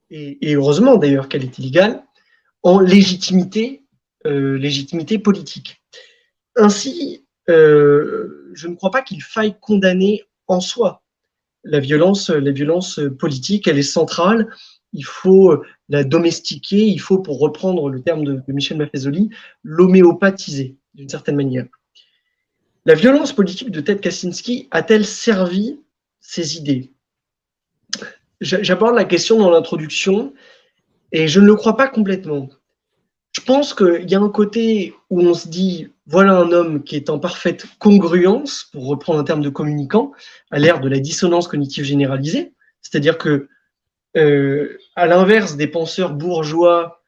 [0.09, 2.03] et, heureusement d'ailleurs qu'elle est illégale,
[2.63, 3.83] en légitimité
[4.25, 5.83] légitimité politique.
[6.57, 11.04] Ainsi, je ne crois pas qu'il faille condamner en soi
[11.65, 14.49] la violence, la violence politique, elle est centrale.
[14.93, 19.31] Il faut la domestiquer, il faut, pour reprendre le terme de, Michel Maffezoli,
[19.63, 21.67] l'homéopathiser d'une certaine manière.
[22.87, 25.81] La violence politique de Ted Kaczynski a-t-elle servi
[26.21, 26.93] ses idées?
[28.41, 30.35] J'aborde la question dans l'introduction
[31.13, 32.51] et je ne le crois pas complètement.
[33.33, 36.97] Je pense qu'il y a un côté où on se dit voilà un homme qui
[36.97, 40.13] est en parfaite congruence, pour reprendre un terme de communicant,
[40.51, 42.53] à l'ère de la dissonance cognitive généralisée.
[42.83, 43.49] C'est-à-dire que,
[44.17, 47.03] euh, à l'inverse des penseurs bourgeois,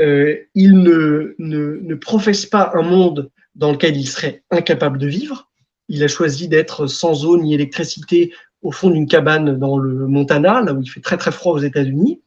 [0.00, 5.06] euh, il ne, ne, ne, professe pas un monde dans lequel il serait incapable de
[5.06, 5.48] vivre.
[5.88, 8.32] Il a choisi d'être sans eau ni électricité
[8.62, 11.58] au fond d'une cabane dans le Montana, là où il fait très très froid aux
[11.58, 12.20] États-Unis.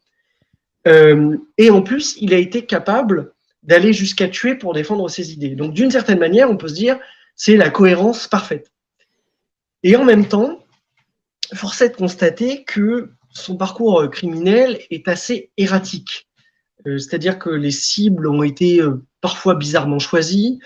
[0.87, 5.55] Euh, et en plus, il a été capable d'aller jusqu'à tuer pour défendre ses idées.
[5.55, 6.99] Donc d'une certaine manière, on peut se dire,
[7.35, 8.71] c'est la cohérence parfaite.
[9.83, 10.63] Et en même temps,
[11.53, 16.27] force est de constater que son parcours criminel est assez erratique.
[16.87, 20.59] Euh, c'est-à-dire que les cibles ont été euh, parfois bizarrement choisies,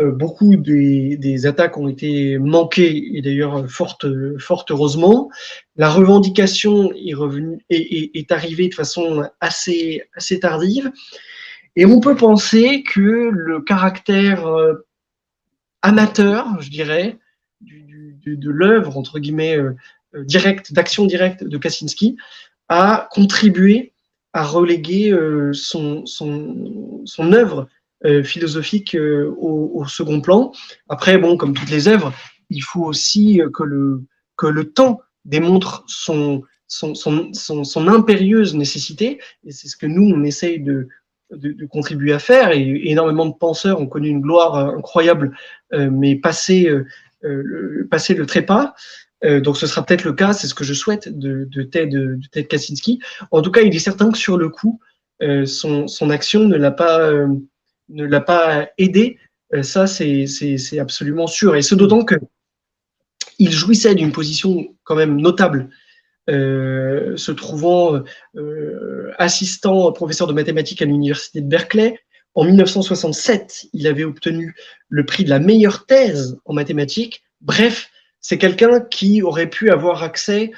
[0.00, 3.96] euh, beaucoup des, attaques ont été manquées et d'ailleurs fort,
[4.70, 5.30] heureusement.
[5.76, 10.00] La revendication est, revenue, est, est, arrivée de façon assez
[10.40, 10.90] tardive.
[11.76, 14.86] Et on peut penser que le caractère euh,
[15.82, 17.18] amateur, je dirais,
[17.60, 19.74] de l'œuvre, entre guillemets, euh,
[20.14, 22.16] directe, d'action directe de Kaczynski,
[22.68, 23.92] a contribué
[24.32, 25.16] à reléguer
[25.52, 27.68] son, son, son œuvre
[28.06, 30.52] euh, philosophique euh, au, second plan.
[30.90, 32.12] Après, bon, comme toutes les œuvres,
[32.50, 34.04] il faut aussi euh, que le,
[34.36, 39.20] que le temps démontre son, son, son, son, impérieuse nécessité.
[39.46, 40.88] Et c'est ce que nous, on essaye de,
[41.30, 42.52] de, contribuer à faire.
[42.52, 45.36] Et énormément de penseurs ont connu une gloire incroyable,
[45.72, 46.70] mais passé,
[47.22, 48.74] le, passé le trépas.
[49.22, 52.18] donc ce sera peut-être le cas, c'est ce que je souhaite de, de, Ted, de
[52.30, 53.00] Ted Kaczynski.
[53.30, 54.80] En tout cas, il est certain que sur le coup,
[55.46, 57.10] son, son action ne l'a pas
[57.88, 59.18] ne l'a pas aidé,
[59.54, 61.56] euh, ça c'est absolument sûr.
[61.56, 62.16] Et ce d'autant que
[63.38, 65.74] il jouissait d'une position quand même notable, euh,
[66.28, 68.02] se trouvant
[68.36, 71.98] euh, assistant professeur de mathématiques à l'université de Berkeley.
[72.34, 74.54] En 1967, il avait obtenu
[74.88, 77.22] le prix de la meilleure thèse en mathématiques.
[77.40, 80.50] Bref, c'est quelqu'un qui aurait pu avoir accès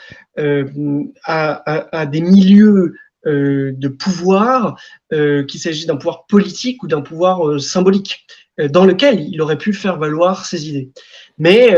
[1.25, 2.95] à, des milieux
[3.27, 4.79] euh, de pouvoir,
[5.13, 8.25] euh, qu'il s'agisse d'un pouvoir politique ou d'un pouvoir euh, symbolique,
[8.71, 10.93] dans lequel il aurait pu faire valoir ses idées.
[11.39, 11.77] Mais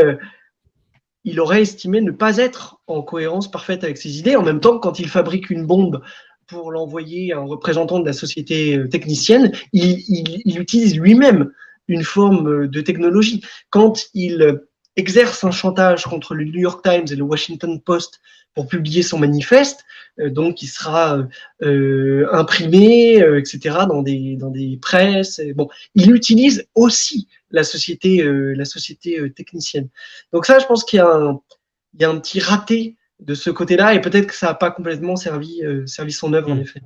[1.25, 4.35] il aurait estimé ne pas être en cohérence parfaite avec ses idées.
[4.35, 6.01] En même temps, quand il fabrique une bombe
[6.47, 11.51] pour l'envoyer à un représentant de la société technicienne, il utilise lui-même
[11.87, 13.43] une forme de technologie.
[13.69, 14.61] Quand il
[14.95, 18.19] exerce un chantage contre le New York Times et le Washington Post
[18.53, 19.85] pour publier son manifeste,
[20.19, 21.25] euh, donc qui sera
[21.61, 25.41] euh, imprimé, euh, etc., dans des, dans des presses.
[25.55, 29.89] Bon, il utilise aussi la société, la société technicienne.
[30.33, 31.58] Donc ça, je pense qu'il y, a un, il
[31.97, 35.15] y a un petit raté de ce côté-là, et peut-être que ça n'a pas complètement
[35.15, 36.61] servi, servi son œuvre, en mm.
[36.61, 36.81] effet.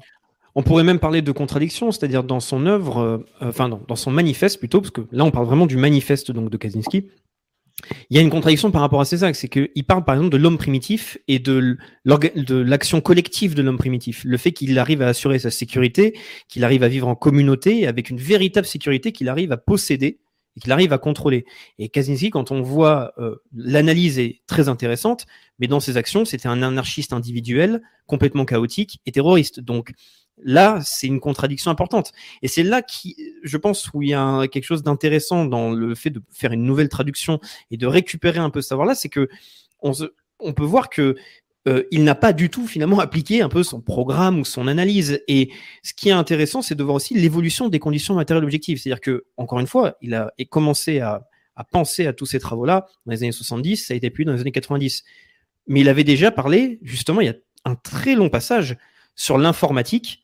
[0.55, 4.59] On pourrait même parler de contradiction, c'est-à-dire dans son œuvre, enfin dans, dans, son manifeste
[4.59, 7.07] plutôt, parce que là on parle vraiment du manifeste donc de Kaczynski.
[8.09, 10.37] Il y a une contradiction par rapport à César, c'est qu'il parle par exemple de
[10.37, 14.23] l'homme primitif et de l'action collective de l'homme primitif.
[14.25, 18.09] Le fait qu'il arrive à assurer sa sécurité, qu'il arrive à vivre en communauté avec
[18.09, 20.19] une véritable sécurité qu'il arrive à posséder
[20.55, 21.45] et qu'il arrive à contrôler.
[21.79, 25.25] Et Kaczynski, quand on voit euh, l'analyse est très intéressante,
[25.59, 29.59] mais dans ses actions, c'était un anarchiste individuel, complètement chaotique et terroriste.
[29.59, 29.93] Donc
[30.41, 32.11] Là, c'est une contradiction importante.
[32.41, 35.93] Et c'est là qui, je pense, où il y a quelque chose d'intéressant dans le
[35.95, 37.39] fait de faire une nouvelle traduction
[37.69, 39.29] et de récupérer un peu ce savoir-là, c'est que
[39.81, 41.15] on, peut voir que
[41.67, 45.21] euh, il n'a pas du tout finalement appliqué un peu son programme ou son analyse.
[45.27, 48.79] Et ce qui est intéressant, c'est de voir aussi l'évolution des conditions matérielles objectives.
[48.79, 52.87] C'est-à-dire que, encore une fois, il a commencé à, à penser à tous ces travaux-là
[53.05, 55.03] dans les années 70, ça a été puis dans les années 90.
[55.67, 58.75] Mais il avait déjà parlé, justement, il y a un très long passage
[59.15, 60.23] sur l'informatique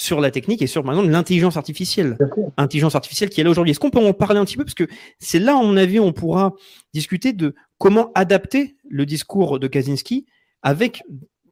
[0.00, 2.16] sur la technique et sur, par exemple, l'intelligence artificielle.
[2.56, 3.72] Intelligence artificielle qui est là aujourd'hui.
[3.72, 4.64] Est-ce qu'on peut en parler un petit peu?
[4.64, 4.86] Parce que
[5.18, 6.54] c'est là, à mon avis, on pourra
[6.94, 10.24] discuter de comment adapter le discours de Kaczynski
[10.62, 11.02] avec,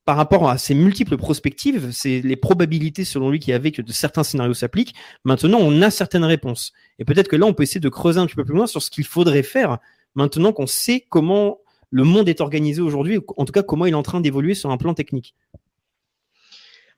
[0.04, 3.82] par rapport à ces multiples prospectives, c'est les probabilités, selon lui, qu'il y avait que
[3.82, 4.94] de certains scénarios s'appliquent.
[5.24, 6.72] Maintenant, on a certaines réponses.
[6.98, 8.82] Et peut-être que là, on peut essayer de creuser un petit peu plus loin sur
[8.82, 9.78] ce qu'il faudrait faire
[10.14, 11.58] maintenant qu'on sait comment
[11.90, 14.70] le monde est organisé aujourd'hui, en tout cas, comment il est en train d'évoluer sur
[14.70, 15.34] un plan technique.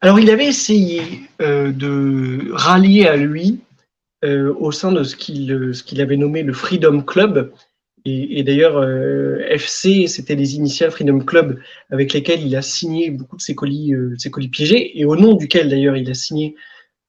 [0.01, 1.03] Alors, il avait essayé
[1.43, 3.61] euh, de rallier à lui
[4.25, 7.53] euh, au sein de ce qu'il ce qu'il avait nommé le Freedom Club.
[8.05, 13.37] Et, d'ailleurs, euh, FC, c'était les initiales Freedom Club avec lesquelles il a signé beaucoup
[13.37, 16.57] de ses colis, euh, ses colis piégés, et au nom duquel d'ailleurs il a signé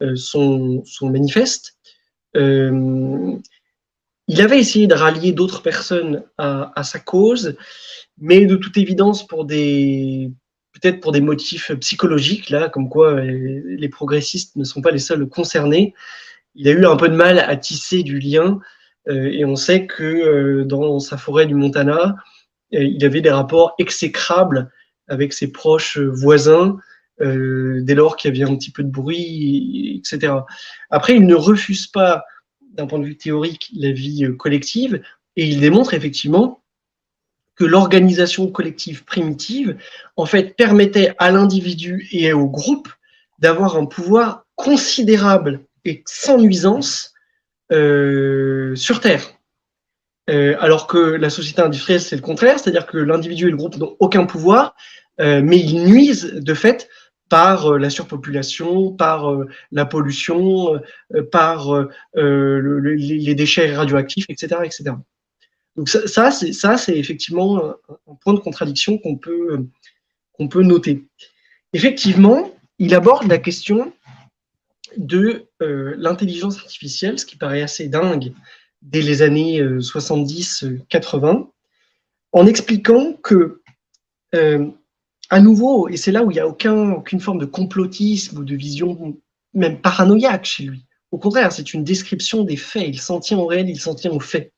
[0.02, 1.78] euh, son, manifeste.
[2.36, 7.56] Il avait essayé de rallier d'autres personnes à, à sa cause,
[8.18, 10.32] mais de toute évidence pour des
[10.74, 15.28] peut-être pour des motifs psychologiques, là, comme quoi les progressistes ne sont pas les seuls
[15.28, 15.94] concernés.
[16.56, 18.60] Il a eu un peu de mal à tisser du lien,
[19.08, 22.16] et on sait que euh, dans sa forêt du Montana,
[22.74, 24.72] euh, il avait des rapports exécrables
[25.08, 26.78] avec ses proches voisins,
[27.22, 30.34] euh, dès lors qu'il y avait un petit peu de bruit, etc.
[30.90, 32.24] Après, il ne refuse pas,
[32.74, 35.02] d'un point de vue théorique, la vie euh, collective,
[35.36, 36.64] et il démontre effectivement
[37.56, 39.78] que l'organisation collective primitive,
[40.16, 42.90] en fait, permettait à l'individu et au groupe
[43.40, 47.11] d'avoir un pouvoir considérable et sans nuisance euh,
[47.72, 49.24] sur Terre.
[50.30, 53.76] Euh, alors que la société industrielle, c'est le contraire, c'est-à-dire que l'individu et le groupe
[53.78, 54.76] n'ont aucun pouvoir,
[55.20, 56.88] euh, mais ils nuisent de fait
[57.28, 60.76] par euh, la surpopulation, par euh, la pollution,
[61.16, 64.92] euh, par euh, le- le- les déchets radioactifs, etc., etc.
[65.76, 67.64] Donc ça, c'est effectivement
[68.08, 69.68] un, point de contradiction qu'on peut euh,
[70.34, 71.06] qu'on peut noter.
[71.74, 73.94] Effectivement, il aborde la question
[74.98, 78.34] de euh, l'intelligence artificielle, ce qui paraît assez dingue
[78.82, 81.48] dès les années 70-80,
[82.32, 83.62] en expliquant que,
[84.36, 84.68] euh,
[85.30, 88.44] à nouveau, et c'est là où il n'y a aucun, aucune forme de complotisme ou
[88.44, 89.18] de vision
[89.54, 90.86] même paranoïaque chez lui.
[91.12, 92.88] Au contraire, c'est une description des faits.
[92.88, 94.54] Il s'en tient au réel, il s'en tient aux faits.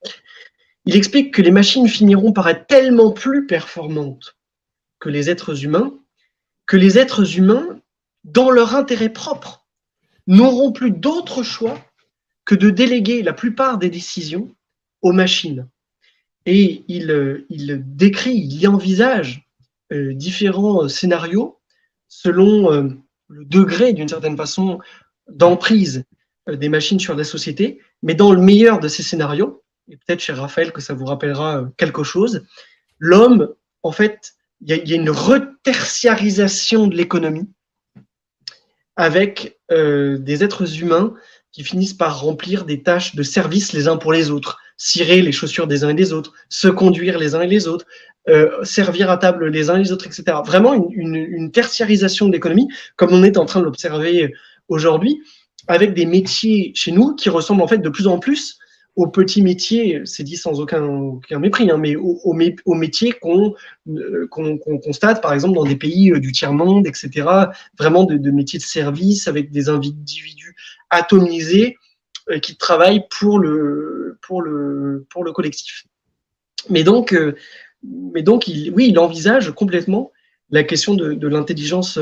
[0.85, 4.35] Il explique que les machines finiront par être tellement plus performantes
[4.99, 5.93] que les êtres humains,
[6.65, 7.79] que les êtres humains,
[8.23, 9.62] dans leur intérêt propre,
[10.27, 11.79] n'auront plus d'autre choix
[12.45, 14.53] que de déléguer la plupart des décisions
[15.01, 15.67] aux machines.
[16.45, 19.47] Et il, euh, il décrit, il y envisage
[19.91, 21.59] euh, différents scénarios
[22.07, 22.89] selon euh,
[23.29, 24.79] le degré, d'une certaine façon,
[25.29, 26.03] d'emprise
[26.47, 27.79] des machines sur la société.
[28.01, 31.69] Mais dans le meilleur de ces scénarios, et peut-être chez Raphaël que ça vous rappellera
[31.77, 32.45] quelque chose,
[32.99, 37.49] l'homme, en fait, il y, y a une retertiarisation de l'économie
[38.95, 41.13] avec euh, des êtres humains
[41.51, 45.31] qui finissent par remplir des tâches de service les uns pour les autres, cirer les
[45.31, 47.85] chaussures des uns et des autres, se conduire les uns et les autres,
[48.29, 50.37] euh, servir à table les uns et les autres, etc.
[50.45, 54.33] Vraiment une, une, une tertiarisation de l'économie, comme on est en train de l'observer
[54.67, 55.21] aujourd'hui,
[55.67, 58.59] avec des métiers chez nous qui ressemblent en fait de plus en plus
[58.95, 63.11] aux petits métiers, c'est dit sans aucun, mépris, hein, mais aux, aux mé- aux métiers
[63.11, 63.55] qu'on
[63.87, 67.27] euh, qu'on constate par exemple dans des pays euh, du tiers-monde, etc.
[67.77, 70.55] Vraiment de, métiers de service avec des individus
[70.91, 71.77] atomisés
[72.29, 75.85] euh, qui travaillent pour le, pour le, pour le collectif.
[76.69, 77.15] Mais donc,
[77.83, 80.11] mais donc il, oui, il envisage complètement
[80.51, 81.99] la question de, l'intelligence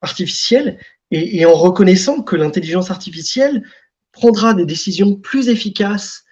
[0.00, 0.78] artificielle
[1.12, 3.62] et en reconnaissant que l'intelligence artificielle
[4.12, 6.24] prendra des décisions plus efficaces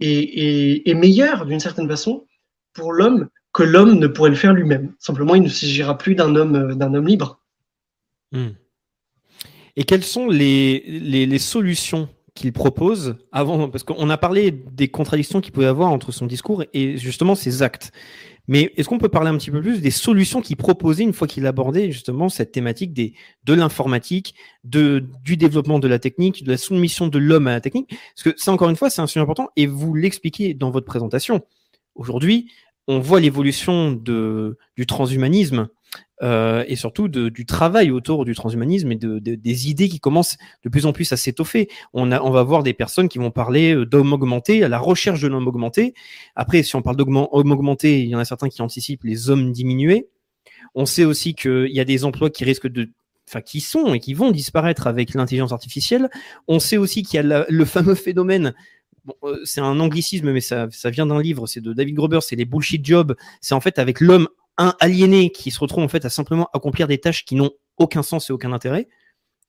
[0.00, 2.26] et, et meilleures d'une certaine façon
[2.72, 4.92] pour l'homme que l'homme ne pourrait le faire lui-même.
[4.98, 7.40] Simplement, il ne s'agira plus d'un homme, euh, homme libre.
[8.30, 8.50] Hmm.
[9.76, 14.88] Et quelles sont les, les, les solutions qu'il propose avant Parce qu'on a parlé des
[14.88, 17.92] contradictions qu'il pouvait avoir entre son discours et justement ses actes.
[18.48, 21.26] Mais est-ce qu'on peut parler un petit peu plus des solutions qu'il proposait une fois
[21.26, 24.34] qu'il abordait justement cette thématique de l'informatique,
[24.64, 27.90] de, du développement de la technique, de la soumission de l'homme à la technique?
[28.14, 30.86] Parce que ça, encore une fois, c'est un sujet important et vous l'expliquez dans votre
[30.86, 31.42] présentation.
[31.94, 32.50] Aujourd'hui,
[32.88, 35.68] on voit l'évolution du transhumanisme
[36.22, 40.36] euh, et surtout du travail autour du transhumanisme et de, de- des idées qui commencent
[40.64, 41.68] de plus en plus à s'étoffer.
[41.92, 45.28] On, va voir des personnes qui vont parler euh, d'homme augmenté, à la recherche de
[45.28, 45.94] l'homme augmenté.
[46.34, 49.52] Après, si on parle d'homme augmenté, il y en a certains qui anticipent les hommes
[49.52, 50.08] diminués.
[50.74, 52.90] On sait aussi qu'il y a des emplois qui risquent de
[53.28, 56.08] enfin qui sont et qui vont disparaître avec l'intelligence artificielle.
[56.46, 58.54] On sait aussi qu'il y a le fameux phénomène
[59.24, 62.44] euh, c'est un anglicisme, mais ça, vient d'un livre, c'est de David Gruber, c'est les
[62.44, 63.14] bullshit jobs.
[63.40, 64.28] C'est en fait avec l'homme
[64.58, 68.02] un aliéné qui se retrouve en fait à simplement accomplir des tâches qui n'ont aucun
[68.02, 68.88] sens et aucun intérêt.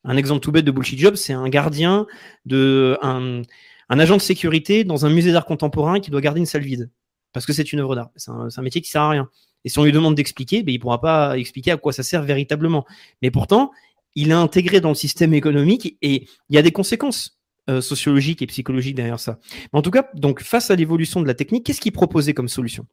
[0.03, 2.05] Un exemple tout bête de bullshit job, c'est un gardien
[2.45, 3.41] de un,
[3.89, 6.89] agent de sécurité dans un musée d'art contemporain qui doit garder une salle vide
[7.33, 8.09] parce que c'est une œuvre d'art.
[8.15, 9.29] C'est un, métier qui sert à rien.
[9.65, 12.23] Et si on lui demande d'expliquer, ben, il pourra pas expliquer à quoi ça sert
[12.23, 12.85] véritablement.
[13.21, 13.71] Mais pourtant,
[14.15, 17.37] il est intégré dans le système économique et il y a des conséquences
[17.69, 19.39] euh, sociologiques et psychologiques derrière ça.
[19.73, 22.87] En tout cas, donc face à l'évolution de la technique, qu'est-ce qu'il proposait comme solution?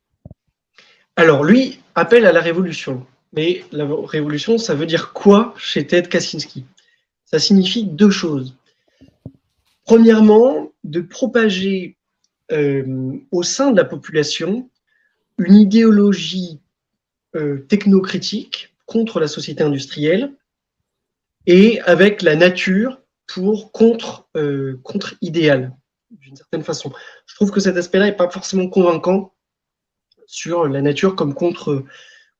[1.17, 3.07] Alors, lui appelle à la révolution.
[3.33, 6.65] Mais la révolution, ça veut dire quoi chez Ted Kaczynski?
[7.25, 8.57] Ça signifie deux choses.
[9.85, 11.97] Premièrement, de propager
[12.53, 14.71] euh, au sein de la population
[15.39, 16.61] une idéologie
[17.37, 20.33] euh, technocritique contre la société industrielle
[21.47, 25.77] et avec la nature pour contre, euh, contre idéal,
[26.11, 26.93] d'une certaine façon.
[27.27, 29.34] Je trouve que cet aspect-là n'est pas forcément convaincant
[30.35, 31.85] sur la nature comme contre,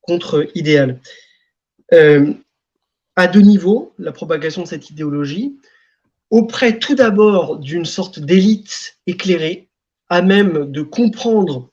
[0.01, 0.99] contre idéal.
[1.93, 2.33] Euh,
[3.15, 5.55] à deux niveaux, la propagation de cette idéologie,
[6.29, 9.69] auprès tout d'abord d'une sorte d'élite éclairée,
[10.09, 11.69] à même de comprendre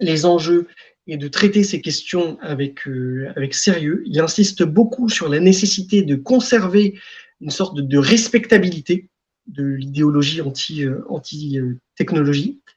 [0.00, 0.68] les enjeux
[1.06, 4.02] et de traiter ces questions avec, euh, avec sérieux.
[4.04, 7.00] Il insiste beaucoup sur la nécessité de conserver
[7.40, 9.08] une sorte de, respectabilité
[9.46, 12.60] de l'idéologie anti-technologie.
[12.60, 12.72] Euh,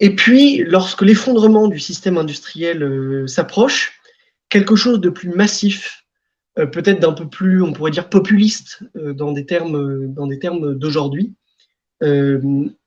[0.00, 4.00] et puis, lorsque l'effondrement du système industriel euh, s'approche,
[4.48, 6.04] quelque chose de plus massif,
[6.56, 11.32] peut-être d'un peu plus, on pourrait dire, populiste dans des termes, dans des termes d'aujourd'hui,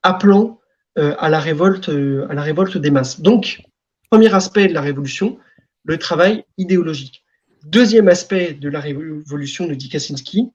[0.03, 0.59] appelant
[0.97, 3.21] à la révolte, à la révolte des masses.
[3.21, 3.63] Donc,
[4.13, 5.39] Premier aspect de la révolution,
[5.85, 7.23] le travail idéologique.
[7.65, 10.51] Deuxième aspect de la révolution, nous dit Kaczynski.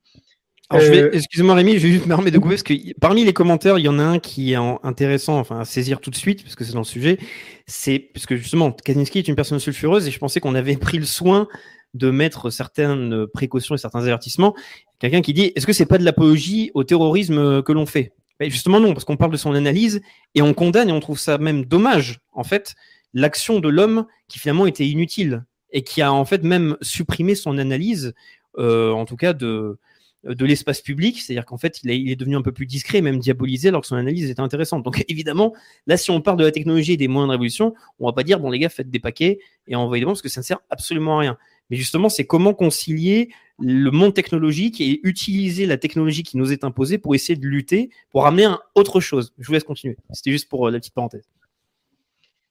[0.71, 3.79] Euh, excusez-moi Rémi, je vais juste me permettre de couper parce que parmi les commentaires,
[3.79, 6.55] il y en a un qui est intéressant enfin, à saisir tout de suite, parce
[6.55, 7.17] que c'est dans le sujet.
[7.65, 10.99] C'est parce que justement, Kaczynski est une personne sulfureuse et je pensais qu'on avait pris
[10.99, 11.47] le soin
[11.95, 14.55] de mettre certaines précautions et certains avertissements.
[14.99, 18.13] Quelqu'un qui dit Est-ce que c'est pas de l'apologie au terrorisme que l'on fait?
[18.39, 20.01] Justement, non, parce qu'on parle de son analyse
[20.35, 22.75] et on condamne et on trouve ça même dommage, en fait,
[23.13, 27.57] l'action de l'homme qui finalement était inutile et qui a en fait même supprimé son
[27.57, 28.13] analyse,
[28.57, 29.77] euh, en tout cas de,
[30.23, 33.69] de l'espace public, c'est-à-dire qu'en fait il, est devenu un peu plus discret, même diabolisé,
[33.69, 34.83] alors que son analyse était intéressante.
[34.83, 35.53] Donc évidemment,
[35.87, 38.23] là si on parle de la technologie et des moyens de révolution, on va pas
[38.23, 40.45] dire bon les gars faites des paquets et envoyez des bombes parce que ça ne
[40.45, 41.37] sert absolument à rien.
[41.69, 46.63] Mais justement, c'est comment concilier le monde technologique et utiliser la technologie qui nous est
[46.63, 49.33] imposée pour essayer de lutter, pour amener un autre chose.
[49.37, 49.97] Je vous laisse continuer.
[50.11, 51.29] C'était juste pour euh, la petite parenthèse.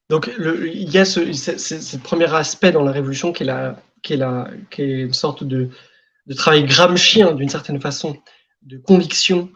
[0.09, 5.69] Donc, il y a ce, premier aspect dans la révolution qui est une sorte de,
[6.29, 8.15] de travail gramscien, d'une certaine façon,
[8.61, 9.49] de conviction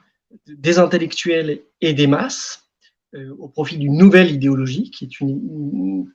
[0.47, 2.67] des intellectuels et des masses,
[3.13, 6.07] euh, au profit d'une nouvelle idéologie, qui est une,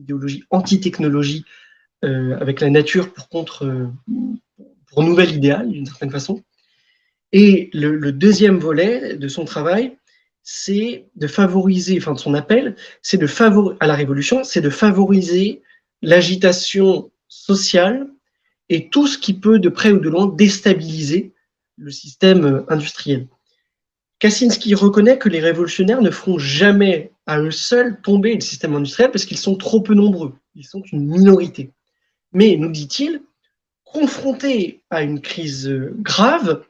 [0.00, 1.44] idéologie anti-technologie,
[2.04, 3.86] euh, avec la nature pour contre, euh,
[4.88, 6.42] pour nouvel idéal, d'une certaine façon.
[7.30, 9.96] Et le, le, deuxième volet de son travail,
[10.42, 14.68] c'est de favoriser, enfin de son appel, c'est de favoriser à la révolution, c'est de
[14.68, 15.62] favoriser
[16.02, 18.11] l'agitation sociale
[18.72, 21.32] et tout ce qui peut de près ou de loin déstabiliser
[21.76, 23.28] le système industriel.
[24.18, 29.10] Kaczynski reconnaît que les révolutionnaires ne feront jamais à eux seuls tomber le système industriel
[29.10, 31.70] parce qu'ils sont trop peu nombreux, ils sont une minorité.
[32.32, 33.22] Mais, nous dit-il,
[33.84, 36.64] confrontés à une crise grave,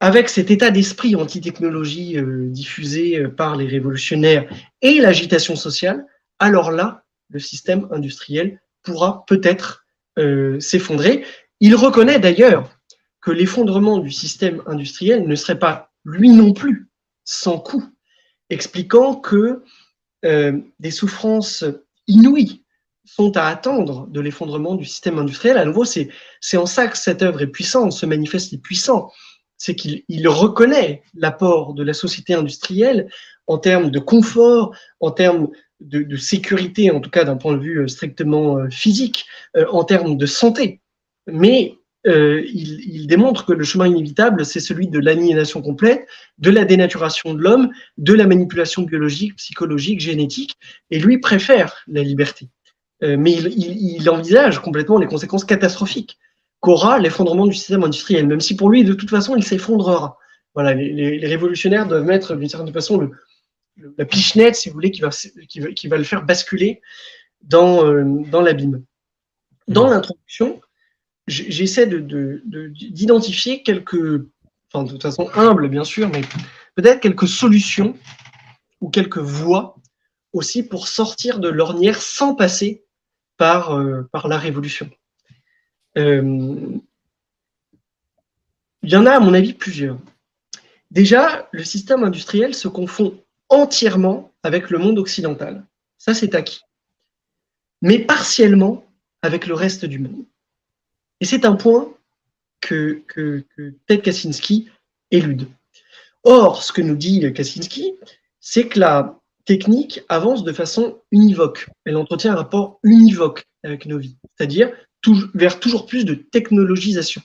[0.00, 4.48] avec cet état d'esprit anti-technologie euh, diffusé euh, par les révolutionnaires
[4.80, 6.06] et l'agitation sociale,
[6.38, 9.84] alors là, le système industriel pourra peut-être
[10.18, 11.24] euh, s'effondrer.
[11.60, 12.70] Il reconnaît d'ailleurs
[13.20, 16.88] que l'effondrement du système industriel ne serait pas, lui non plus,
[17.24, 17.84] sans coût,
[18.50, 19.62] expliquant que
[20.24, 21.64] des souffrances
[22.08, 22.64] inouïes
[23.04, 25.56] sont à attendre de l'effondrement du système industriel.
[25.56, 26.10] À nouveau, c'est
[26.56, 29.12] en ça que cette œuvre est puissante, se manifeste puissant
[29.58, 33.10] c'est qu'il reconnaît l'apport de la société industrielle
[33.46, 35.48] en termes de confort, en termes
[35.80, 39.26] de, sécurité, en tout cas d'un point de vue euh, strictement euh, physique,
[39.56, 40.80] euh, en termes de santé.
[41.26, 41.74] Mais
[42.06, 46.06] il, démontre que le chemin inévitable, c'est celui de l'aliénation complète,
[46.38, 50.56] de la dénaturation de l'homme, de la manipulation biologique, psychologique, génétique,
[50.90, 52.48] et lui préfère la liberté.
[53.02, 56.16] mais il envisage complètement les conséquences catastrophiques
[56.60, 60.16] qu'aura l'effondrement du système industriel, même si pour lui, de toute façon, il s'effondrera.
[60.54, 63.10] Voilà, les, révolutionnaires doivent mettre d'une certaine façon le,
[63.96, 66.80] la pichenette, si vous voulez, qui va, qui va, le faire basculer
[67.42, 68.84] dans, euh, dans l'abîme.
[69.66, 69.90] Dans mmh.
[69.90, 70.60] l'introduction,
[71.26, 74.26] j'essaie d'identifier de, quelques,
[74.72, 76.22] enfin de toute façon humble bien sûr, mais
[76.74, 77.94] peut-être quelques solutions
[78.80, 79.76] ou quelques voies
[80.32, 82.84] aussi pour sortir de l'ornière sans passer
[83.36, 84.90] par, euh, par la révolution.
[85.96, 86.78] Euh,
[88.82, 89.98] il y en a, à mon avis, plusieurs.
[90.90, 95.64] Déjà, le système industriel se confond entièrement avec le monde occidental.
[95.98, 96.60] Ça, c'est acquis.
[97.82, 98.84] Mais partiellement
[99.22, 100.24] avec le reste du monde.
[101.20, 101.92] Et c'est un point
[102.60, 103.02] que,
[103.86, 104.68] Ted Kaczynski
[105.10, 105.48] élude.
[106.24, 107.94] Or, ce que nous dit Kaczynski,
[108.40, 111.68] c'est que la technique avance de façon univoque.
[111.84, 114.18] Elle entretient un rapport univoque avec nos vies.
[114.36, 114.72] C'est-à-dire
[115.34, 117.22] vers toujours plus de technologisation,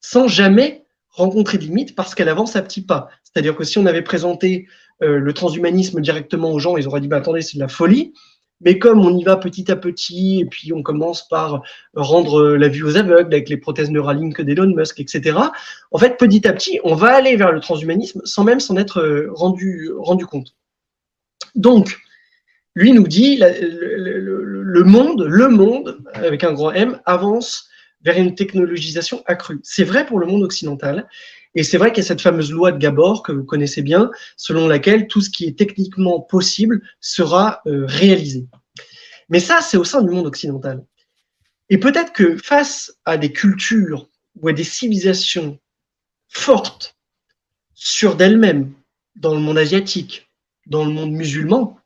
[0.00, 3.10] sans jamais rencontrer des limites parce qu'elle avance à petits pas.
[3.24, 4.68] C'est-à-dire que si on avait présenté
[5.02, 8.12] euh, le transhumanisme directement aux gens, ils auraient dit bah, attendez, c'est de la folie.
[8.62, 11.62] Mais comme on y va petit à petit, et puis on commence par
[11.94, 15.38] rendre la vue aux aveugles avec les prothèses Neuralink d'Elon Musk, etc.
[15.90, 19.00] En fait, petit à petit, on va aller vers le transhumanisme sans même s'en être
[19.00, 20.54] euh, rendu, rendu compte.
[21.54, 21.98] Donc,
[22.74, 27.68] lui nous dit, le, monde, le monde, avec un grand M, avance
[28.02, 29.60] vers une technologisation accrue.
[29.62, 31.08] C'est vrai pour le monde occidental,
[31.56, 34.10] et c'est vrai qu'il y a cette fameuse loi de Gabor que vous connaissez bien,
[34.36, 38.46] selon laquelle tout ce qui est techniquement possible sera euh, réalisé.
[39.30, 40.84] Mais ça, c'est au sein du monde occidental.
[41.70, 44.06] Et peut-être que face à des cultures
[44.40, 45.58] ou à des civilisations
[46.28, 46.96] fortes
[47.74, 48.74] sur d'elles-mêmes,
[49.16, 50.30] dans le monde asiatique,
[50.66, 51.78] dans le monde musulman,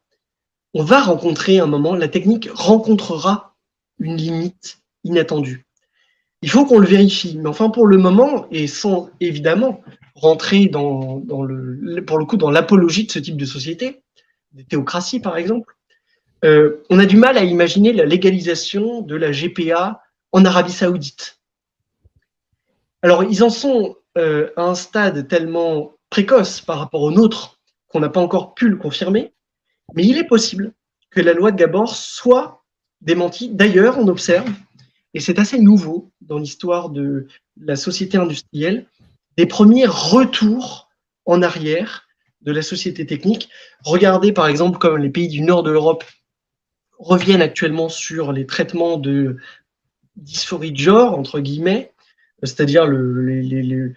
[0.75, 3.57] on va rencontrer un moment, la technique rencontrera
[4.01, 5.65] une limite inattendue.
[6.43, 9.83] Il faut qu'on le vérifie, mais enfin pour le moment, et sans évidemment
[10.15, 14.03] rentrer dans, le, pour le coup dans l'apologie de ce type de société,
[14.53, 15.77] des théocraties par exemple,
[16.45, 21.39] euh, on a du mal à imaginer la légalisation de la GPA en Arabie Saoudite.
[23.03, 28.01] Alors ils en sont euh, à un stade tellement précoce par rapport au nôtre qu'on
[28.01, 29.33] n'a pas encore pu le confirmer,
[29.95, 30.73] mais il est possible
[31.11, 32.65] que la loi de Gabor soit
[33.01, 33.49] démentie.
[33.51, 34.49] D'ailleurs, on observe,
[35.15, 37.27] et c'est assez nouveau dans l'histoire de
[37.61, 38.87] la société industrielle,
[39.37, 40.89] des premiers retours
[41.25, 42.07] en arrière
[42.43, 43.49] de la société technique.
[43.85, 46.05] Regardez par exemple comme les pays du nord de l'Europe
[46.99, 49.39] reviennent actuellement sur les traitements de
[50.17, 51.93] dysphorie de genre, entre guillemets,
[52.43, 53.95] c'est-à-dire le, les, le,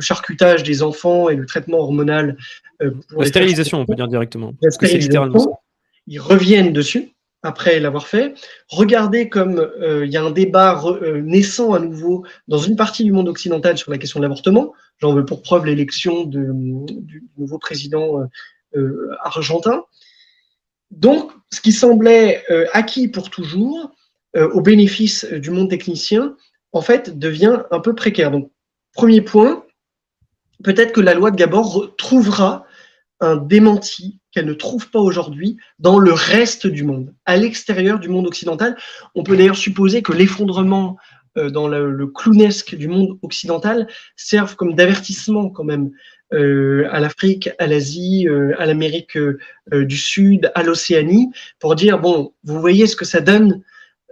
[0.00, 2.36] charcutage des enfants et le traitement hormonal.
[2.80, 4.54] Euh, la stérilisation, on peut dire directement.
[4.62, 5.58] La stérilisation,
[6.06, 7.10] ils reviennent dessus
[7.42, 8.34] après l'avoir fait.
[8.68, 13.04] Regardez comme euh, il y a un débat euh, naissant à nouveau dans une partie
[13.04, 14.74] du monde occidental sur la question de l'avortement.
[14.98, 18.28] J'en veux pour preuve l'élection du nouveau président
[19.24, 19.84] argentin.
[20.90, 23.92] Donc, ce qui semblait acquis pour toujours,
[24.34, 26.36] au bénéfice du monde technicien,
[26.72, 28.30] en fait, devient un peu précaire.
[28.30, 28.50] Donc,
[28.92, 29.64] premier point,
[30.62, 32.66] peut-être que la loi de Gabor trouvera
[33.20, 38.08] un démenti qu'elle ne trouve pas aujourd'hui dans le reste du monde, à l'extérieur du
[38.08, 38.76] monde occidental.
[39.14, 40.96] On peut d'ailleurs supposer que l'effondrement
[41.36, 45.90] euh, dans le, clownesque du monde occidental serve comme d'avertissement quand même
[46.32, 49.18] euh, à l'Afrique, à l'Asie, euh, à l'Amérique
[49.72, 53.62] du Sud, à l'Océanie, pour dire, bon, vous voyez ce que ça donne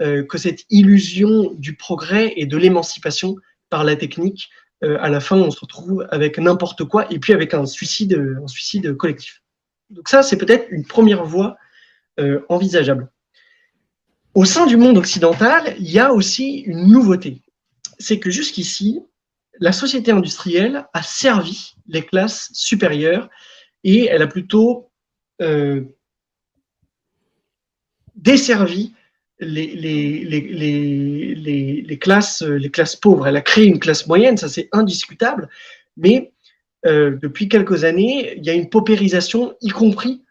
[0.01, 3.35] euh, que cette illusion du progrès et de l'émancipation
[3.69, 4.49] par la technique,
[4.85, 8.14] euh, à la fin, on se retrouve avec n'importe quoi et puis avec un suicide,
[8.41, 9.43] un suicide collectif.
[9.91, 11.57] Donc ça, c'est peut-être une première voie
[12.20, 13.11] euh, envisageable.
[14.34, 17.43] Au sein du monde occidental, il y a aussi une nouveauté.
[17.99, 19.01] C'est que jusqu'ici,
[19.59, 23.28] la société industrielle a servi les classes supérieures
[23.82, 24.91] et elle a plutôt
[28.18, 28.93] desservi
[29.41, 30.24] les, les,
[31.82, 33.26] les, classes, les classes pauvres.
[33.26, 35.49] Elle a créé une classe moyenne, ça c'est indiscutable,
[35.97, 36.32] mais
[36.87, 40.22] euh, depuis quelques années, il y a une paupérisation, y compris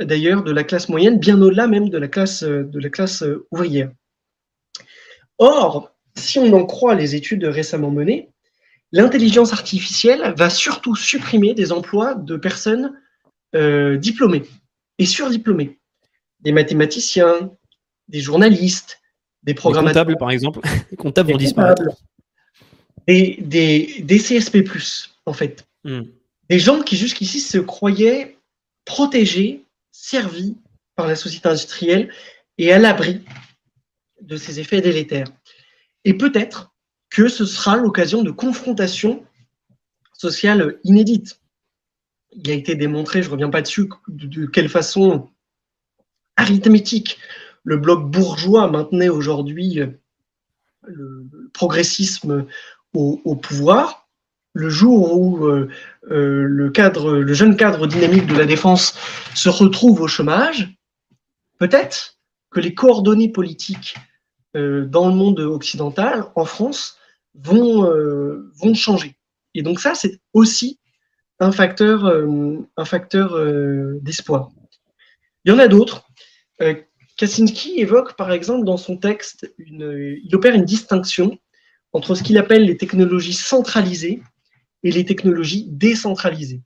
[0.00, 3.90] d'ailleurs de la classe moyenne, bien au-delà même de la classe, de la classe ouvrière.
[5.38, 8.28] Or, si on en croit les études récemment menées,
[8.92, 12.92] l'intelligence artificielle va surtout supprimer des emplois de personnes
[13.54, 14.44] euh, diplômées
[14.98, 15.78] et surdiplômées,
[16.40, 17.52] des mathématiciens,
[18.08, 19.00] des journalistes,
[19.42, 20.04] des programmateurs.
[20.04, 20.60] comptables, par exemple.
[20.90, 21.82] Les comptables vont disparaître.
[23.06, 23.36] Des,
[24.00, 24.58] des, CSP,
[25.26, 25.66] en fait.
[25.84, 26.02] Hmm.
[26.50, 28.38] Des gens qui jusqu'ici se croyaient
[28.84, 30.56] protégés, servis
[30.96, 32.12] par la société industrielle
[32.58, 33.22] et à l'abri
[34.20, 35.28] de ces effets délétères.
[36.04, 36.74] Et peut-être
[37.10, 39.24] que ce sera l'occasion de confrontations
[40.12, 41.40] sociales inédites.
[42.32, 45.30] Il a été démontré, je ne reviens pas dessus, de quelle façon
[46.36, 47.18] arithmétique
[47.62, 49.80] le bloc bourgeois maintenait aujourd'hui
[50.86, 52.46] le progressisme
[52.92, 54.03] au, pouvoir,
[54.54, 55.68] le jour où euh,
[56.10, 58.96] euh, le, jeune cadre dynamique de la défense
[59.34, 60.74] se retrouve au chômage,
[61.58, 62.16] peut-être
[62.50, 63.96] que les coordonnées politiques
[64.54, 66.96] dans le monde occidental, en France,
[67.34, 67.90] vont,
[68.54, 69.16] vont changer.
[69.52, 70.78] Et donc ça, c'est aussi
[71.40, 72.06] un facteur,
[72.76, 73.36] un facteur
[74.00, 74.52] d'espoir.
[75.44, 76.06] Il y en a d'autres
[77.16, 81.36] Kaczynski évoque par exemple dans son texte, une, il opère une distinction
[81.92, 84.22] entre ce qu'il appelle les technologies centralisées
[84.84, 86.62] et les technologies décentralisées.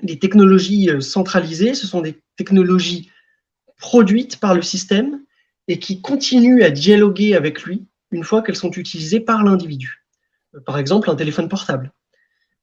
[0.00, 3.10] Les technologies euh, centralisées, ce sont des technologies
[3.78, 5.20] produites par le système
[5.68, 10.02] et qui continuent à dialoguer avec lui une fois qu'elles sont utilisées par l'individu.
[10.64, 11.92] par exemple, un téléphone portable.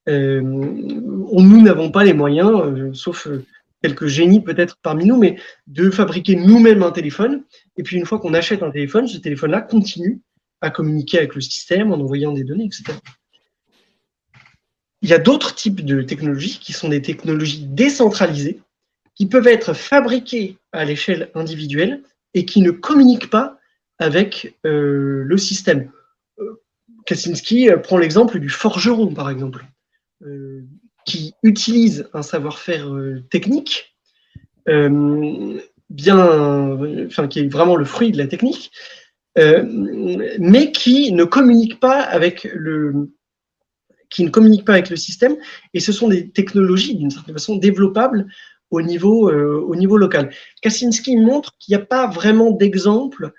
[0.10, 3.46] Euh, nous n'avons pas les moyens, euh, sauf euh,
[3.82, 5.38] quelques génies peut-être parmi nous, mais
[5.68, 7.44] de fabriquer nous-mêmes un téléphone.
[7.78, 10.22] Et puis une fois qu'on achète un téléphone, ce téléphone-là continue
[10.62, 12.98] à communiquer avec le système en envoyant des données, etc.
[15.04, 18.62] Il y a d'autres types de technologies qui sont des technologies décentralisées,
[19.16, 22.02] qui peuvent être fabriquées à l'échelle individuelle
[22.34, 23.60] et qui ne communiquent pas
[24.00, 25.92] avec euh, le système.
[26.40, 26.62] Euh,
[27.06, 29.66] Kaczynski prend l'exemple du forgeron, par exemple,
[30.26, 30.62] euh,
[31.06, 32.90] qui utilise un savoir-faire
[33.30, 33.94] technique,
[34.66, 36.18] bien,
[37.06, 38.72] enfin, qui est vraiment le fruit de la technique,
[39.36, 43.10] mais qui ne communique pas avec le,
[44.14, 45.36] qui ne communiquent pas avec le système,
[45.74, 48.28] et ce sont des technologies d'une certaine façon développables
[48.72, 50.32] au niveau, au niveau local.
[50.62, 53.34] Kaczynski montre qu'il n'y a pas vraiment d'exemple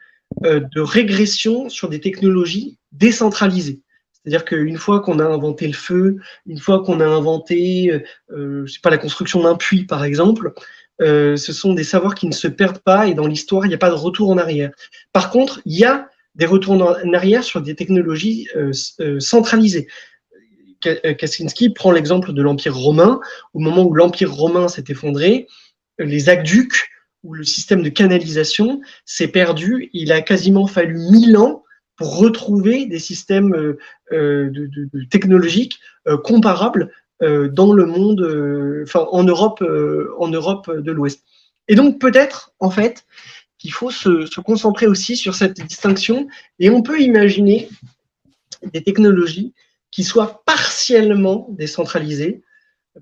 [0.44, 3.82] euh, de régression sur des technologies décentralisées.
[4.12, 6.16] C'est-à-dire qu'une fois qu'on a inventé le feu,
[6.46, 8.00] une fois qu'on a inventé, euh,
[8.32, 10.52] euh, pas, la construction d'un puits par exemple,
[11.00, 13.78] ce sont des savoirs qui ne se perdent pas et dans l'histoire il n'y a
[13.78, 14.70] pas de retour en arrière.
[15.12, 18.48] Par contre, il y a des retours en arrière sur des technologies
[19.18, 19.88] centralisées.
[21.14, 23.20] Kaczynski prend l'exemple de l'Empire romain.
[23.52, 25.46] Au moment où l'Empire romain s'est effondré,
[25.98, 26.88] les aqueducs
[27.24, 29.90] où le système de canalisation s'est perdu.
[29.92, 31.64] Il a quasiment fallu mille ans
[31.96, 33.78] pour retrouver des systèmes euh,
[34.12, 34.50] euh,
[35.10, 38.20] technologiques euh, comparables dans le monde,
[38.94, 39.64] en Europe,
[40.18, 41.24] en Europe de l'Ouest.
[41.68, 43.06] Et donc peut-être, en fait,
[43.56, 46.26] qu'il faut se, concentrer aussi sur cette distinction
[46.58, 47.70] et on peut imaginer
[48.74, 49.54] des technologies
[49.94, 52.42] qui soient partiellement décentralisées.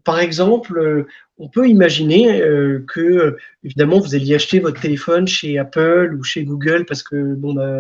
[0.05, 1.07] Par exemple,
[1.39, 6.45] on peut imaginer euh, que, évidemment, vous alliez acheter votre téléphone chez Apple ou chez
[6.45, 7.79] Google parce que bon, bah,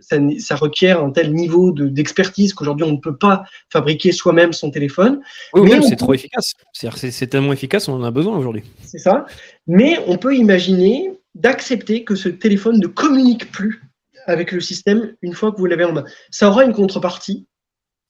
[0.00, 5.20] ça, requiert un tel niveau d'expertise qu'aujourd'hui, on ne peut pas fabriquer soi-même son téléphone.
[5.52, 6.54] Oui, c'est trop efficace.
[6.72, 8.62] C'est tellement efficace, on en a besoin aujourd'hui.
[8.82, 9.26] C'est ça.
[9.66, 13.82] Mais on peut imaginer d'accepter que ce téléphone ne communique plus
[14.24, 16.04] avec le système une fois que vous l'avez en main.
[16.30, 17.46] Ça aura une contrepartie,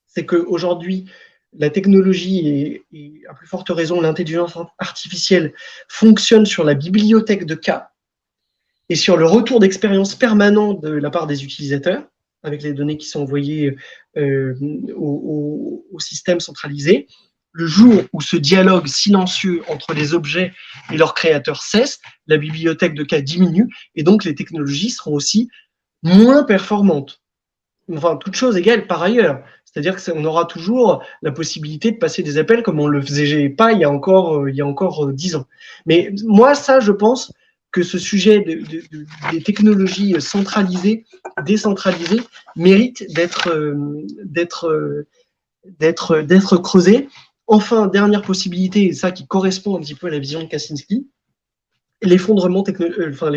[0.09, 1.07] c'est qu'aujourd'hui,
[1.57, 5.55] la technologie et, à plus forte raison l'intelligence artificielle
[5.89, 7.91] fonctionne sur la bibliothèque de cas
[8.89, 12.05] et sur le retour d'expérience permanent de la part des utilisateurs,
[12.43, 13.77] avec les données qui sont envoyées
[14.17, 14.55] euh,
[14.95, 17.09] au, système centralisé.
[17.53, 20.53] Le jour où ce dialogue silencieux entre les objets
[20.93, 21.99] et leurs créateurs cesse,
[22.29, 25.51] la bibliothèque de cas diminue et donc les technologies seront aussi
[26.03, 27.21] moins performantes.
[27.93, 29.43] Enfin, toute chose égale par ailleurs.
[29.73, 33.73] C'est-à-dire qu'on aura toujours la possibilité de passer des appels comme on le faisait pas
[33.73, 35.47] il y a encore euh, il y a encore euh, dix ans.
[35.85, 37.33] Mais moi, ça, je pense
[37.71, 38.41] que ce sujet
[39.31, 41.05] des technologies centralisées,
[41.45, 42.23] décentralisées,
[42.57, 45.05] mérite d'être euh, d'être
[45.79, 47.09] d'être d'être creusé.
[47.47, 51.09] Enfin, dernière possibilité, et ça qui correspond un petit peu à la vision de Kaczynski,
[52.03, 52.65] l'effondrement
[53.11, 53.33] enfin,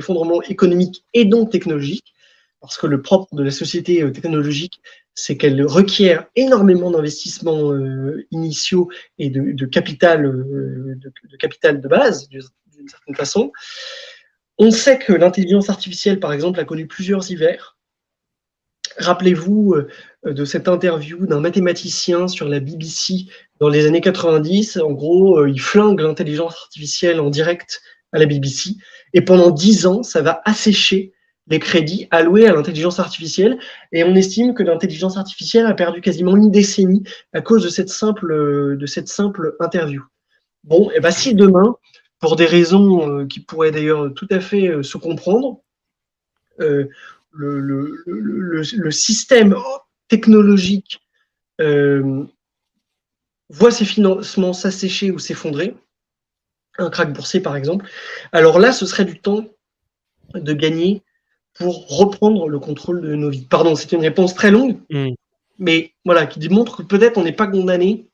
[0.48, 2.14] économique et donc technologique
[2.62, 4.82] parce que le propre de la société technologique,
[5.14, 12.30] c'est qu'elle requiert énormément d'investissements euh, initiaux et de, capital, euh, de, capital de base,
[12.30, 12.42] d'une
[12.88, 13.52] certaine façon.
[14.58, 17.78] On sait que l'intelligence artificielle, par exemple, a connu plusieurs hivers.
[18.98, 19.76] Rappelez-vous
[20.26, 23.26] de cette interview d'un mathématicien sur la BBC
[23.60, 24.78] dans les années 90.
[24.78, 27.82] En gros, il flingue l'intelligence artificielle en direct
[28.12, 28.76] à la BBC.
[29.14, 31.14] Et pendant dix ans, ça va assécher
[31.48, 33.58] les crédits alloués à l'intelligence artificielle.
[33.92, 37.90] Et on estime que l'intelligence artificielle a perdu quasiment une décennie à cause de cette
[37.90, 40.04] simple, de cette simple interview.
[40.64, 41.76] Bon, et ben si demain,
[42.22, 45.62] pour des raisons euh, qui pourraient d'ailleurs tout à fait euh, se comprendre,
[46.60, 46.88] euh,
[47.32, 49.56] le, le, le, le, système
[50.08, 51.02] technologique
[53.50, 55.76] voit ses financements s'assécher ou s'effondrer,
[56.78, 57.90] un crack boursier par exemple,
[58.32, 59.46] alors là, ce serait du temps
[60.34, 61.04] de gagner
[61.62, 65.10] pour reprendre le contrôle de nos vies Pardon, c'est une réponse très longue, mm.
[65.60, 68.08] mais voilà, qui démontre que peut-être on n'est pas condamné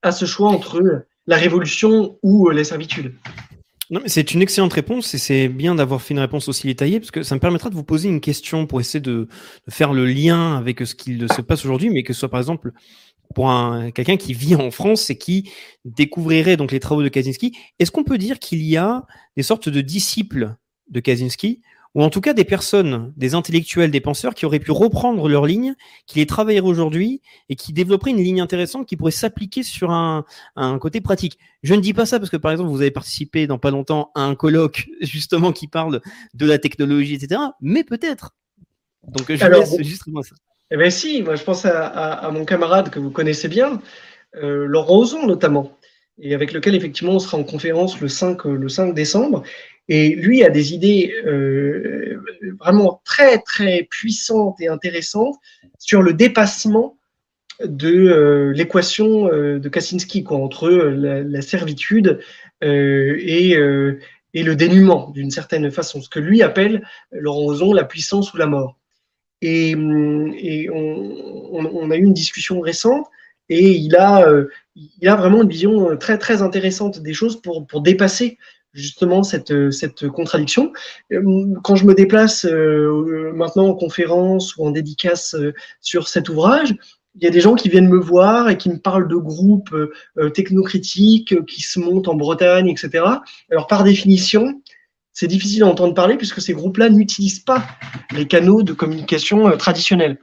[0.00, 3.14] à ce choix entre la révolution ou la servitude.
[3.90, 6.98] Non, mais c'est une excellente réponse et c'est bien d'avoir fait une réponse aussi détaillée
[6.98, 9.28] parce que ça me permettra de vous poser une question pour essayer de,
[9.68, 12.72] faire le lien avec ce qu'il se passe aujourd'hui, mais que ce soit par exemple
[13.34, 15.50] pour un, quelqu'un qui vit en France et qui
[15.84, 17.54] découvrirait donc les travaux de Kaczynski.
[17.78, 19.04] Est-ce qu'on peut dire qu'il y a
[19.36, 20.54] des sortes de disciples
[20.88, 21.60] de Kaczynski
[21.94, 25.44] ou en tout cas des personnes, des intellectuels, des penseurs qui auraient pu reprendre leur
[25.46, 25.74] ligne,
[26.06, 30.24] qui les travailleraient aujourd'hui et qui développeraient une ligne intéressante qui pourrait s'appliquer sur un,
[30.56, 31.38] un, côté pratique.
[31.62, 34.10] Je ne dis pas ça parce que par exemple vous avez participé dans pas longtemps
[34.14, 36.00] à un colloque justement qui parle
[36.34, 37.40] de la technologie, etc.
[37.60, 38.34] Mais peut-être.
[39.06, 40.34] Donc je laisse juste moi ça.
[40.70, 43.82] Eh bien si, moi je pense à, à, mon camarade que vous connaissez bien,
[44.36, 45.76] euh, Laurent Ozon notamment,
[46.18, 49.42] et avec lequel effectivement on sera en conférence le 5, le 5 décembre.
[49.88, 52.22] Et lui a des idées euh,
[52.60, 55.36] vraiment très très puissantes et intéressantes
[55.78, 56.98] sur le dépassement
[57.64, 62.20] de euh, l'équation euh, de Kaczynski quoi, entre la, servitude
[62.62, 63.50] et,
[64.34, 68.36] et le dénuement d'une certaine façon, ce que lui appelle Laurent Ozon la puissance ou
[68.36, 68.78] la mort.
[69.40, 70.76] Et, et on,
[71.52, 73.08] on, on, a eu une discussion récente
[73.48, 74.24] et il a,
[74.76, 78.38] il a vraiment une vision très très intéressante des choses pour, pour dépasser
[78.72, 80.72] justement cette, cette contradiction.
[81.12, 86.28] Euh, quand je me déplace euh, maintenant en conférence ou en dédicace euh, sur cet
[86.28, 86.74] ouvrage,
[87.14, 89.76] il y a des gens qui viennent me voir et qui me parlent de groupes
[90.32, 93.04] technocritiques qui se montent en Bretagne, etc.
[93.50, 94.62] Alors par définition,
[95.12, 97.66] c'est difficile d'entendre parler puisque ces groupes-là n'utilisent pas
[98.16, 100.16] les canaux de communication traditionnels.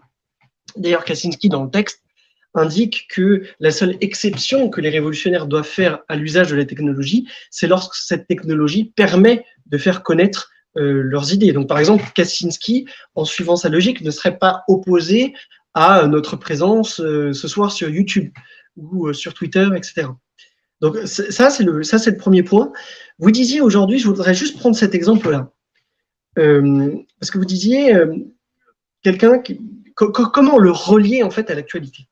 [0.78, 2.02] D'ailleurs, Kaczynski, dans le texte,
[2.56, 7.28] indique que la seule exception que les révolutionnaires doivent faire à l'usage de la technologie,
[7.52, 11.52] c'est lorsque cette technologie permet de faire connaître euh, leurs idées.
[11.52, 12.86] Donc, par exemple, Kaczynski,
[13.16, 15.34] en suivant sa logique, ne serait pas opposé
[15.74, 18.32] à notre présence euh, ce soir sur YouTube
[18.76, 20.08] ou euh, sur Twitter, etc.
[20.82, 22.72] Donc, ça, c'est le, ça, c'est le premier point.
[23.18, 25.52] Vous disiez aujourd'hui, je voudrais juste prendre cet exemple-là.
[26.36, 27.93] parce que vous disiez,
[29.04, 29.60] quelqu'un qui,
[29.95, 32.09] comment le relier en fait à l'actualité?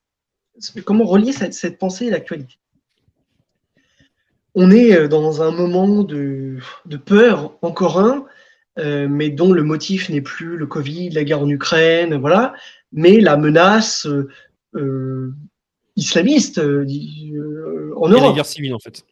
[0.85, 2.55] Comment relier cette, pensée à l'actualité?
[4.55, 6.57] On est euh, dans un moment de,
[7.05, 8.25] peur, encore un,
[8.79, 12.53] euh, mais dont le motif n'est plus le Covid, la guerre en Ukraine, voilà,
[12.91, 14.07] mais la menace
[14.75, 15.33] euh,
[15.95, 18.23] islamiste en Europe.
[18.23, 19.03] Et la guerre civile, en fait.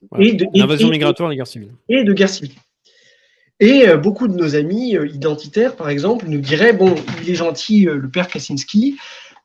[0.54, 1.72] L'invasion migratoire, la guerre civile.
[1.90, 2.56] Et de guerre civile.
[3.60, 6.94] Et beaucoup de nos amis identitaires, par exemple, nous diraient bon,
[7.24, 8.98] il est gentil, le père Kaczynski,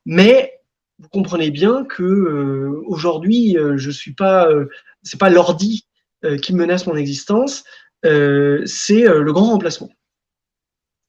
[0.05, 0.60] mais
[1.01, 4.69] vous comprenez bien que euh, aujourd'hui, euh, je suis pas, euh,
[5.03, 5.87] c'est pas l'ordi
[6.43, 7.65] qui menace mon existence,
[8.03, 9.89] c'est le grand remplacement.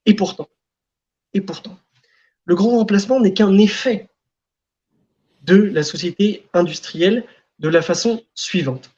[0.05, 0.47] Et pourtant,
[1.33, 1.77] et pourtant,
[2.45, 4.07] le grand remplacement n'est qu'un effet
[5.43, 7.25] de la société industrielle
[7.59, 8.89] de la façon suivante.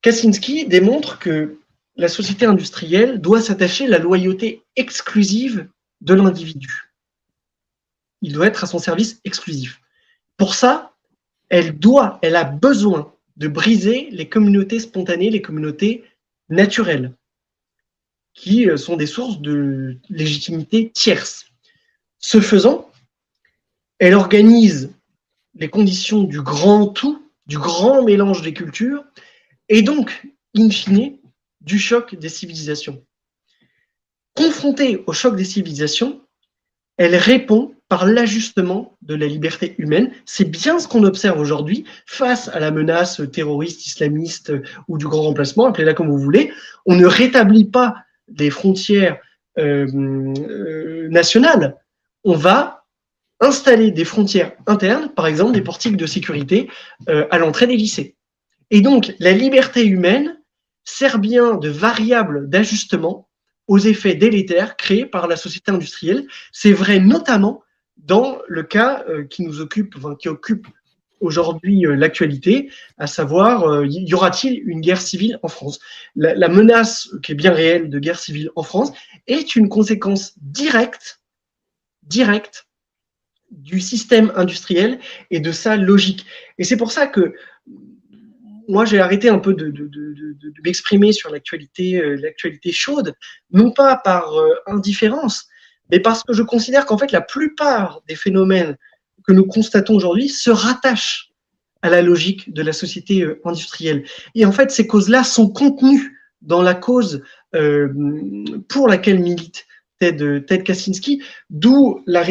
[0.00, 1.58] Kaczynski démontre que
[1.96, 5.68] la société industrielle doit s'attacher à la loyauté exclusive
[6.00, 6.90] de l'individu.
[8.22, 9.81] Il doit être à son service exclusif.
[10.36, 10.94] Pour ça,
[11.48, 16.04] elle doit, elle a besoin de briser les communautés spontanées, les communautés
[16.48, 17.14] naturelles,
[18.34, 21.46] qui euh, sont des sources de légitimité tierce.
[22.18, 22.90] Ce faisant,
[23.98, 24.92] elle organise
[25.54, 29.04] les conditions du grand tout, du grand mélange des cultures,
[29.68, 30.26] et donc,
[30.56, 31.18] in fine,
[31.60, 33.04] du choc des civilisations.
[34.34, 36.26] Confrontée au choc des civilisations,
[36.96, 40.12] elle répond par l'ajustement de la liberté humaine.
[40.24, 44.50] C'est bien ce qu'on observe aujourd'hui face à la menace terroriste, islamiste
[44.88, 46.50] ou du grand remplacement, appelez-la comme vous voulez.
[46.86, 47.96] On ne rétablit pas
[48.34, 49.18] les frontières
[49.58, 51.76] euh, euh, nationales.
[52.24, 52.86] On va
[53.40, 56.70] installer des frontières internes, par exemple des portiques de sécurité
[57.10, 58.16] euh, à l'entrée des lycées.
[58.70, 60.40] Et donc, la liberté humaine
[60.84, 63.28] sert bien de variable d'ajustement
[63.68, 66.26] aux effets délétères créés par la société industrielle.
[66.52, 67.61] C'est vrai notamment
[67.96, 70.66] dans le cas euh, qui nous occupe, qui occupe
[71.20, 75.78] aujourd'hui euh, l'actualité, à savoir, euh, y aura-t-il une guerre civile en France?
[76.16, 78.92] La, menace qui est bien réelle de guerre civile en France
[79.26, 81.20] est une conséquence directe,
[82.02, 82.66] directe
[83.50, 84.98] du système industriel
[85.30, 86.26] et de sa logique.
[86.58, 87.34] Et c'est pour ça que
[88.68, 93.14] moi, j'ai arrêté un peu de, de m'exprimer sur l'actualité, l'actualité chaude,
[93.50, 94.32] non pas par
[94.66, 95.48] indifférence,
[95.90, 98.76] mais parce que je considère qu'en fait, la plupart des phénomènes
[99.26, 101.30] que nous constatons aujourd'hui se rattachent
[101.82, 104.04] à la logique de la société euh, industrielle.
[104.34, 107.22] Et en fait, ces causes-là sont contenues dans la cause
[107.54, 107.88] euh,
[108.68, 109.66] pour laquelle milite
[109.98, 112.24] Ted, Ted Kaczynski, d'où la,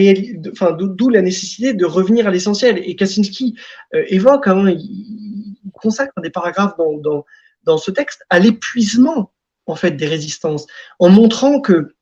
[0.52, 0.78] enfin,
[1.12, 2.82] la nécessité de revenir à l'essentiel.
[2.84, 3.56] Et Kaczynski
[3.93, 7.26] euh, évoque, hein, il, consacre des paragraphes dans, dans,
[7.64, 9.32] dans ce texte à l'épuisement
[9.66, 10.68] en fait des résistances,
[10.99, 11.95] en montrant que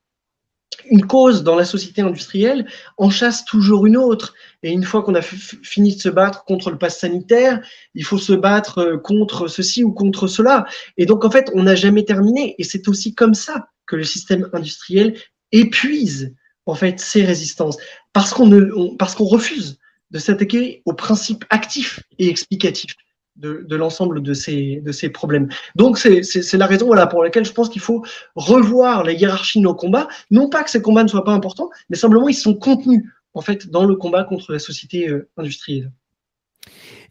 [0.90, 2.66] une cause dans la société industrielle
[2.96, 4.34] en chasse toujours une autre.
[4.62, 7.60] Et une fois qu'on a fini de se battre contre le pass sanitaire,
[7.94, 10.66] il faut se battre euh, contre ceci ou contre cela.
[10.96, 12.54] Et donc, en fait, on n'a jamais terminé.
[12.58, 15.16] Et c'est aussi comme ça que le système industriel
[15.52, 16.34] épuise,
[16.66, 17.76] en fait, ses résistances.
[18.12, 19.78] Parce qu'on parce qu'on refuse
[20.10, 22.94] de s'attaquer aux principes actifs et explicatifs
[23.40, 25.48] de, l'ensemble de ces, de ces problèmes.
[25.76, 29.64] Donc c'est la raison voilà, pour laquelle je pense qu'il faut revoir la hiérarchie de
[29.64, 30.08] nos combats.
[30.30, 33.40] Non pas que ces combats ne soient pas importants, mais simplement ils sont contenus en
[33.40, 35.90] fait dans le combat contre la société industrielle.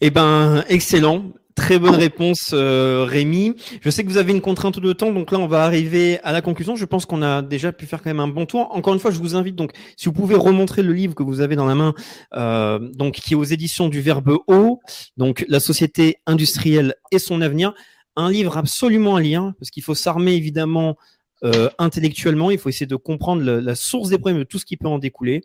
[0.02, 1.34] Eh ben, excellent.
[1.60, 3.54] Très bonne réponse, euh, Rémi.
[3.82, 6.32] Je sais que vous avez une contrainte de temps, donc là, on va arriver à
[6.32, 6.78] la conclusion.
[6.78, 8.70] Je pense qu'on a déjà pu faire quand même un bon tour.
[8.72, 11.42] Encore une fois, je vous invite donc, si vous pouvez remontrer le livre que vous
[11.42, 11.94] avez dans la main,
[12.34, 14.80] euh, donc qui est aux éditions du Verbe haut,
[15.18, 17.74] donc la société industrielle et son avenir.
[18.16, 20.96] Un livre absolument à lire, parce qu'il faut s'armer évidemment
[21.44, 24.78] euh, intellectuellement, il faut essayer de comprendre la source des problèmes, de tout ce qui
[24.78, 25.42] peut en découler.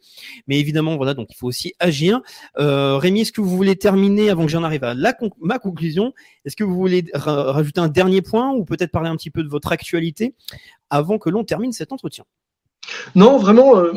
[0.46, 2.20] Mais évidemment, voilà, donc il faut aussi agir.
[2.58, 4.94] Euh, Rémi, est-ce que vous voulez terminer avant que j'en arrive à
[5.40, 6.12] ma conclusion?
[6.44, 9.48] Est-ce que vous voulez rajouter un dernier point ou peut-être parler un petit peu de
[9.48, 10.34] votre actualité
[10.90, 12.24] avant que l'on termine cet entretien?
[13.14, 13.92] Non, vraiment, euh,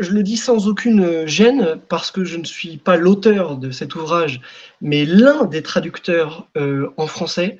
[0.00, 3.94] je le dis sans aucune gêne parce que je ne suis pas l'auteur de cet
[3.96, 4.40] ouvrage,
[4.80, 6.48] mais l'un des traducteurs
[6.96, 7.58] en français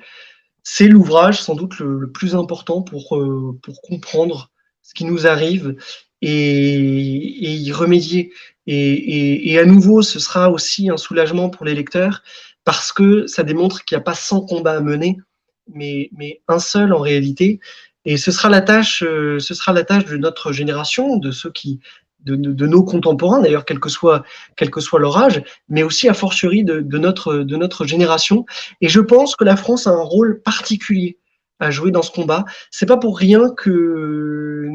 [0.63, 4.51] c'est l'ouvrage sans doute le, plus important pour, euh, pour comprendre
[4.81, 5.75] ce qui nous arrive
[6.21, 8.31] et, et y remédier.
[8.67, 12.21] Et, et, à nouveau, ce sera aussi un soulagement pour les lecteurs
[12.63, 15.17] parce que ça démontre qu'il n'y a pas 100 combats à mener,
[15.73, 17.59] mais, mais un seul en réalité.
[18.05, 21.51] Et ce sera la tâche, euh, ce sera la tâche de notre génération, de ceux
[21.51, 21.79] qui,
[22.23, 24.23] de, nos contemporains, d'ailleurs, quel que soit
[24.55, 28.45] quel que soit leur âge, mais aussi a fortiori de, notre de notre génération.
[28.81, 31.17] Et je pense que la France a un rôle particulier
[31.59, 32.45] à jouer dans ce combat.
[32.71, 34.67] C'est pas pour rien que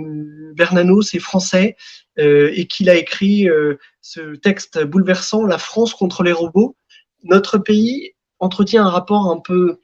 [0.55, 1.77] Bernanos est français
[2.19, 6.77] euh, et qu'il a écrit euh, ce texte bouleversant, La France contre les robots.
[7.25, 9.79] Notre pays entretient un rapport un peu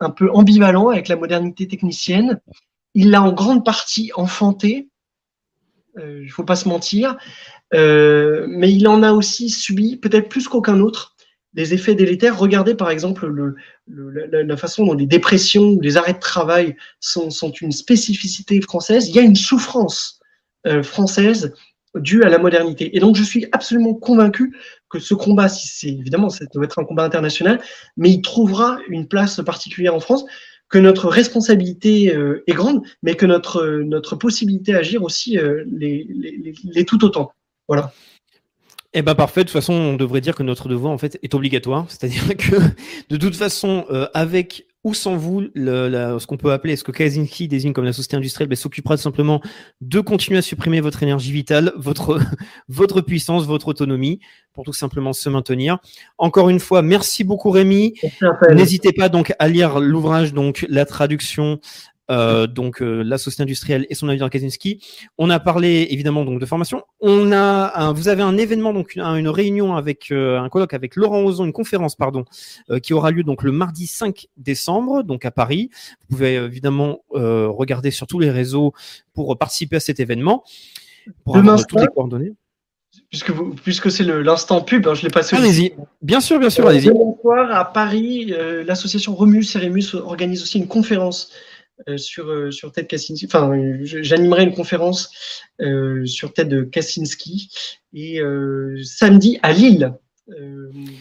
[0.00, 2.40] un peu ambivalent avec la modernité technicienne.
[2.94, 4.88] Il l'a en grande partie enfanté
[5.98, 7.16] il ne faut pas se mentir.
[7.74, 11.16] Euh, mais il en a aussi subi, peut-être plus qu'aucun autre,
[11.54, 12.38] des effets délétères.
[12.38, 17.50] Regardez par exemple le, la, façon dont les dépressions les arrêts de travail sont, sont,
[17.50, 19.08] une spécificité française.
[19.08, 20.20] Il y a une souffrance
[20.66, 21.54] euh, française
[21.94, 22.96] due à la modernité.
[22.96, 24.56] Et donc je suis absolument convaincu
[24.88, 27.60] que ce combat, si c'est évidemment, ça doit être un combat international,
[27.96, 30.24] mais il trouvera une place particulière en France
[30.72, 35.64] que notre responsabilité euh, est grande, mais que notre, notre possibilité d'agir aussi euh,
[36.86, 37.32] tout autant.
[37.68, 37.92] Voilà.
[38.94, 39.40] Eh ben parfait.
[39.40, 41.86] De toute façon, on devrait dire que notre devoir en fait est obligatoire.
[41.88, 42.56] C'est-à-dire que
[43.08, 46.90] de toute façon, euh, avec ou sans vous, le, ce qu'on peut appeler, ce que
[46.90, 49.40] Kaczynski désigne comme la société industrielle, ben, s'occupera simplement
[49.80, 52.18] de continuer à supprimer votre énergie vitale, votre,
[52.68, 54.18] votre puissance, votre autonomie,
[54.52, 55.78] pour tout simplement se maintenir.
[56.18, 57.94] Encore une fois, merci beaucoup Rémi.
[58.50, 61.60] N'hésitez pas donc à lire l'ouvrage, donc la traduction
[62.10, 64.84] euh, donc euh, la société industrielle et son avenir Kaczynski.
[65.18, 66.82] On a parlé évidemment donc de formation.
[67.00, 70.96] On a, un, vous avez un événement donc une, réunion avec euh, un colloque avec
[70.96, 72.24] Laurent Ozon, une conférence pardon,
[72.82, 75.70] qui aura lieu donc le mardi 5 décembre donc à Paris.
[76.00, 78.72] Vous pouvez évidemment regarder sur tous les réseaux
[79.14, 80.44] pour participer à cet événement.
[81.24, 82.32] Pour Demain toutes les coordonnées.
[83.08, 83.32] Puisque,
[83.62, 85.36] puisque c'est l'instant pub, hein, je l'ai passé.
[85.36, 85.72] Allez-y,
[86.02, 86.88] bien sûr, bien sûr, allez-y.
[86.88, 88.34] Demain soir à Paris,
[88.66, 91.42] l'association Remus et Remus organise aussi une conférence euh,
[91.96, 93.26] sur, euh, sur Ted Kaczynski.
[93.26, 93.52] Enfin,
[93.82, 95.10] j'animerai une conférence
[95.60, 97.50] euh, sur Ted Kaczynski
[97.94, 98.20] et
[98.82, 99.92] samedi à Lille,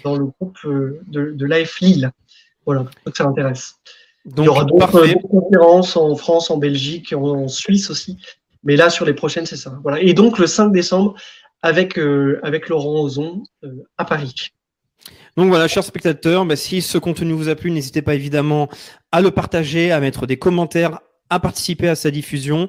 [0.03, 2.11] dans le groupe de, de l'AF Lille.
[2.65, 3.75] Voilà, que ça intéresse.
[4.37, 8.17] Il y aura d'autres conférences en France, en Belgique, en, Suisse aussi.
[8.63, 9.79] Mais là, sur les prochaines, c'est ça.
[9.81, 9.99] Voilà.
[10.01, 11.15] Et donc, le 5 décembre,
[11.63, 11.97] avec,
[12.43, 13.43] avec Laurent Ozon
[13.97, 14.51] à Paris.
[15.37, 18.69] Donc voilà, chers spectateurs, bah, si ce contenu vous a plu, n'hésitez pas évidemment
[19.11, 20.99] à le partager, à mettre des commentaires,
[21.29, 22.67] à participer à sa diffusion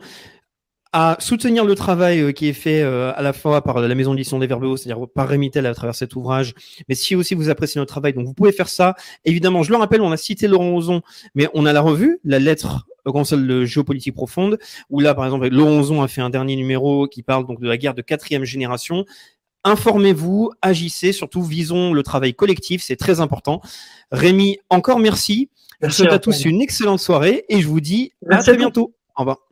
[0.93, 4.13] à soutenir le travail euh, qui est fait euh, à la fois par la maison
[4.13, 6.55] d'édition des Verbaux, c'est-à-dire par Rémi à travers cet ouvrage,
[6.89, 8.95] mais si aussi vous appréciez notre travail, vous pouvez faire ça.
[9.25, 11.01] Évidemment, je le rappelle, on a cité Laurent Ozon,
[11.35, 14.59] mais on a la revue, la lettre au Conseil de géopolitique profonde,
[14.91, 17.67] où là, par exemple, Laurent Ozon a fait un dernier numéro qui parle donc de
[17.67, 19.05] la guerre de quatrième génération
[19.65, 23.61] informez-vous, agissez, surtout visons le travail collectif, c'est très important.
[24.11, 25.51] Rémi, encore merci.
[25.81, 28.95] je vous souhaite à tous une excellente soirée et je vous dis à très bientôt.
[29.17, 29.52] Au revoir.